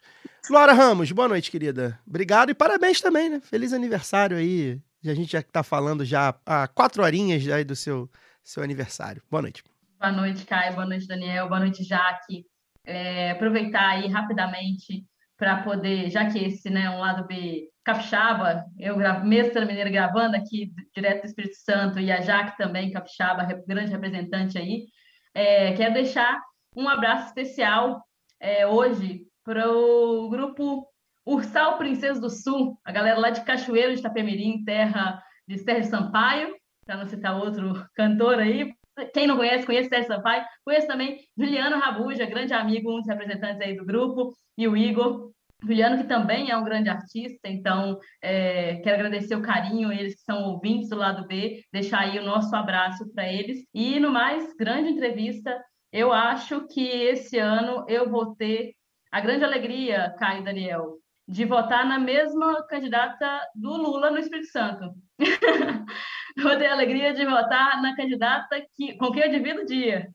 [0.50, 2.00] Laura Ramos, boa noite, querida.
[2.08, 3.42] Obrigado e parabéns também, né?
[3.42, 4.82] Feliz aniversário aí.
[5.04, 8.10] A gente já está falando já há quatro horinhas aí do seu,
[8.46, 9.22] seu aniversário.
[9.30, 9.62] Boa noite.
[10.00, 10.76] Boa noite, Caio.
[10.76, 11.50] Boa noite, Daniel.
[11.50, 12.46] Boa noite, Jaque.
[12.90, 15.06] É, aproveitar aí rapidamente
[15.38, 20.72] para poder, já que esse né, um lado B capixaba, eu sendo mineiro gravando aqui
[20.94, 24.88] direto do Espírito Santo e a Jaque também, capixaba, grande representante aí,
[25.34, 26.42] é, quero deixar
[26.76, 28.04] um abraço especial
[28.40, 30.88] é, hoje para o grupo
[31.26, 36.56] Ursal Princesa do Sul, a galera lá de Cachoeiro de Itapemirim, terra de Sérgio Sampaio,
[36.86, 38.74] para não citar outro cantor aí.
[39.14, 40.44] Quem não conhece, conhece Sérgio Sampaio.
[40.64, 45.32] Conheço também Juliano Rabuja, grande amigo, um dos representantes aí do grupo, e o Igor,
[45.62, 50.22] Juliano, que também é um grande artista, então é, quero agradecer o carinho, eles que
[50.22, 53.66] são ouvintes do lado B, deixar aí o nosso abraço para eles.
[53.74, 55.62] E no mais, grande entrevista.
[55.92, 58.74] Eu acho que esse ano eu vou ter
[59.12, 60.98] a grande alegria, Caio Daniel,
[61.28, 64.94] de votar na mesma candidata do Lula no Espírito Santo.
[66.42, 70.08] Vou ter a alegria de votar na candidata que, com quem eu divido o dia.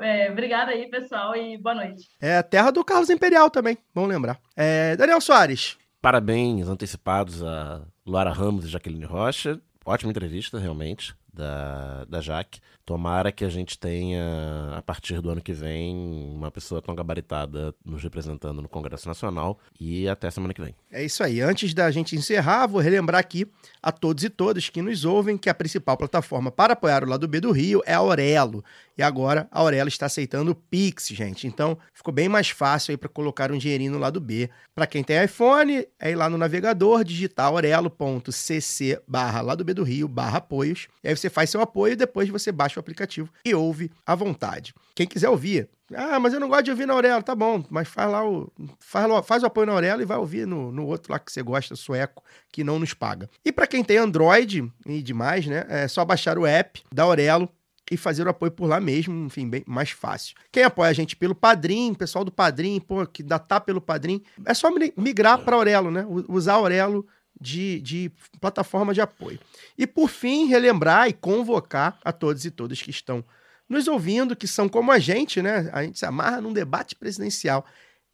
[0.00, 2.08] É, obrigada aí, pessoal, e boa noite.
[2.20, 4.38] É terra do Carlos Imperial também, vamos lembrar.
[4.56, 9.60] É, Daniel Soares, parabéns antecipados a Luara Ramos e Jaqueline Rocha.
[9.84, 12.60] Ótima entrevista, realmente, da, da Jaque.
[12.84, 15.94] Tomara que a gente tenha, a partir do ano que vem,
[16.34, 19.58] uma pessoa tão gabaritada nos representando no Congresso Nacional.
[19.78, 20.74] E até semana que vem.
[20.90, 21.40] É isso aí.
[21.40, 23.46] Antes da gente encerrar, vou relembrar aqui
[23.80, 27.28] a todos e todas que nos ouvem que a principal plataforma para apoiar o lado
[27.28, 28.64] B do Rio é a Aurelo.
[28.96, 31.46] E agora a Aurelo está aceitando o Pix, gente.
[31.46, 34.50] Então ficou bem mais fácil aí para colocar um dinheirinho no lado B.
[34.74, 39.82] Para quem tem iPhone, é ir lá no navegador, digitar aurelo.cc barra lado B do
[39.82, 40.88] Rio barra apoios.
[41.02, 44.74] E aí você faz seu apoio e depois você baixa aplicativo e ouve à vontade.
[44.94, 47.88] Quem quiser ouvir, ah, mas eu não gosto de ouvir na Aurelo, tá bom, mas
[47.88, 48.50] faz lá o.
[48.80, 51.32] Faz, lá- faz o apoio na Aurelo e vai ouvir no, no outro lá que
[51.32, 53.28] você gosta, sueco, que não nos paga.
[53.44, 55.64] E para quem tem Android e demais, né?
[55.68, 57.48] É só baixar o app da Aurelo
[57.90, 60.34] e fazer o apoio por lá mesmo, enfim, bem mais fácil.
[60.50, 64.22] Quem apoia a gente pelo Padrim, pessoal do Padrim, pô, que dá tá pelo Padrim,
[64.46, 66.06] é só mi- migrar para Aurelo, né?
[66.28, 67.06] Usar Aurelo
[67.40, 69.38] de, de plataforma de apoio.
[69.76, 73.24] E por fim, relembrar e convocar a todos e todas que estão
[73.68, 75.70] nos ouvindo, que são como a gente, né?
[75.72, 77.64] A gente se amarra num debate presidencial.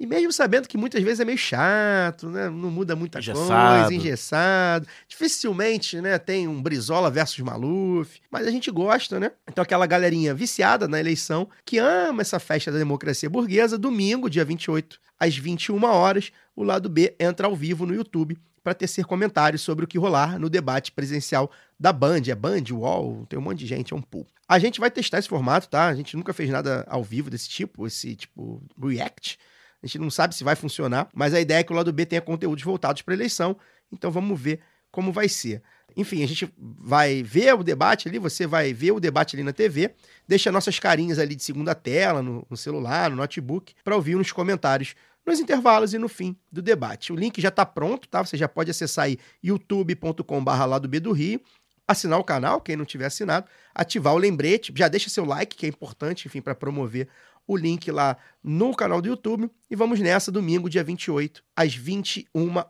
[0.00, 2.48] E mesmo sabendo que muitas vezes é meio chato, né?
[2.48, 3.80] Não muda muita Engessado.
[3.80, 4.86] coisa, engessado.
[5.08, 6.16] Dificilmente, né?
[6.18, 8.20] Tem um Brizola versus Maluf.
[8.30, 9.32] Mas a gente gosta, né?
[9.48, 14.44] Então aquela galerinha viciada na eleição, que ama essa festa da democracia burguesa, domingo, dia
[14.44, 18.38] 28, às 21 horas, o lado B entra ao vivo no YouTube
[18.68, 21.50] para tecer comentários sobre o que rolar no debate presidencial
[21.80, 22.20] da Band.
[22.28, 24.26] É Band, UOL, tem um monte de gente, é um pool.
[24.46, 25.86] A gente vai testar esse formato, tá?
[25.86, 29.38] A gente nunca fez nada ao vivo desse tipo, esse tipo react.
[29.82, 32.04] A gente não sabe se vai funcionar, mas a ideia é que o lado B
[32.04, 33.56] tenha conteúdos voltados para eleição.
[33.90, 34.60] Então vamos ver
[34.90, 35.62] como vai ser.
[35.96, 39.52] Enfim, a gente vai ver o debate ali, você vai ver o debate ali na
[39.54, 39.94] TV,
[40.28, 44.30] deixa nossas carinhas ali de segunda tela, no, no celular, no notebook, para ouvir nos
[44.30, 44.94] comentários
[45.28, 47.12] nos intervalos e no fim do debate.
[47.12, 48.24] O link já está pronto, tá?
[48.24, 51.40] Você já pode acessar aí youtube.com.br lado B do Rio,
[51.86, 55.66] assinar o canal, quem não tiver assinado, ativar o lembrete, já deixa seu like, que
[55.66, 57.08] é importante, enfim, para promover
[57.46, 59.50] o link lá no canal do YouTube.
[59.70, 62.26] E vamos nessa, domingo, dia 28, às 21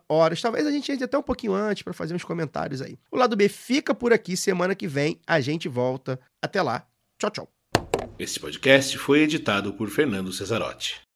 [0.07, 0.41] horas.
[0.41, 2.97] Talvez a gente entre até um pouquinho antes para fazer uns comentários aí.
[3.11, 6.19] O lado B fica por aqui, semana que vem a gente volta.
[6.41, 6.87] Até lá.
[7.19, 7.49] Tchau, tchau.
[8.17, 11.08] Esse podcast foi editado por Fernando Cesarotti.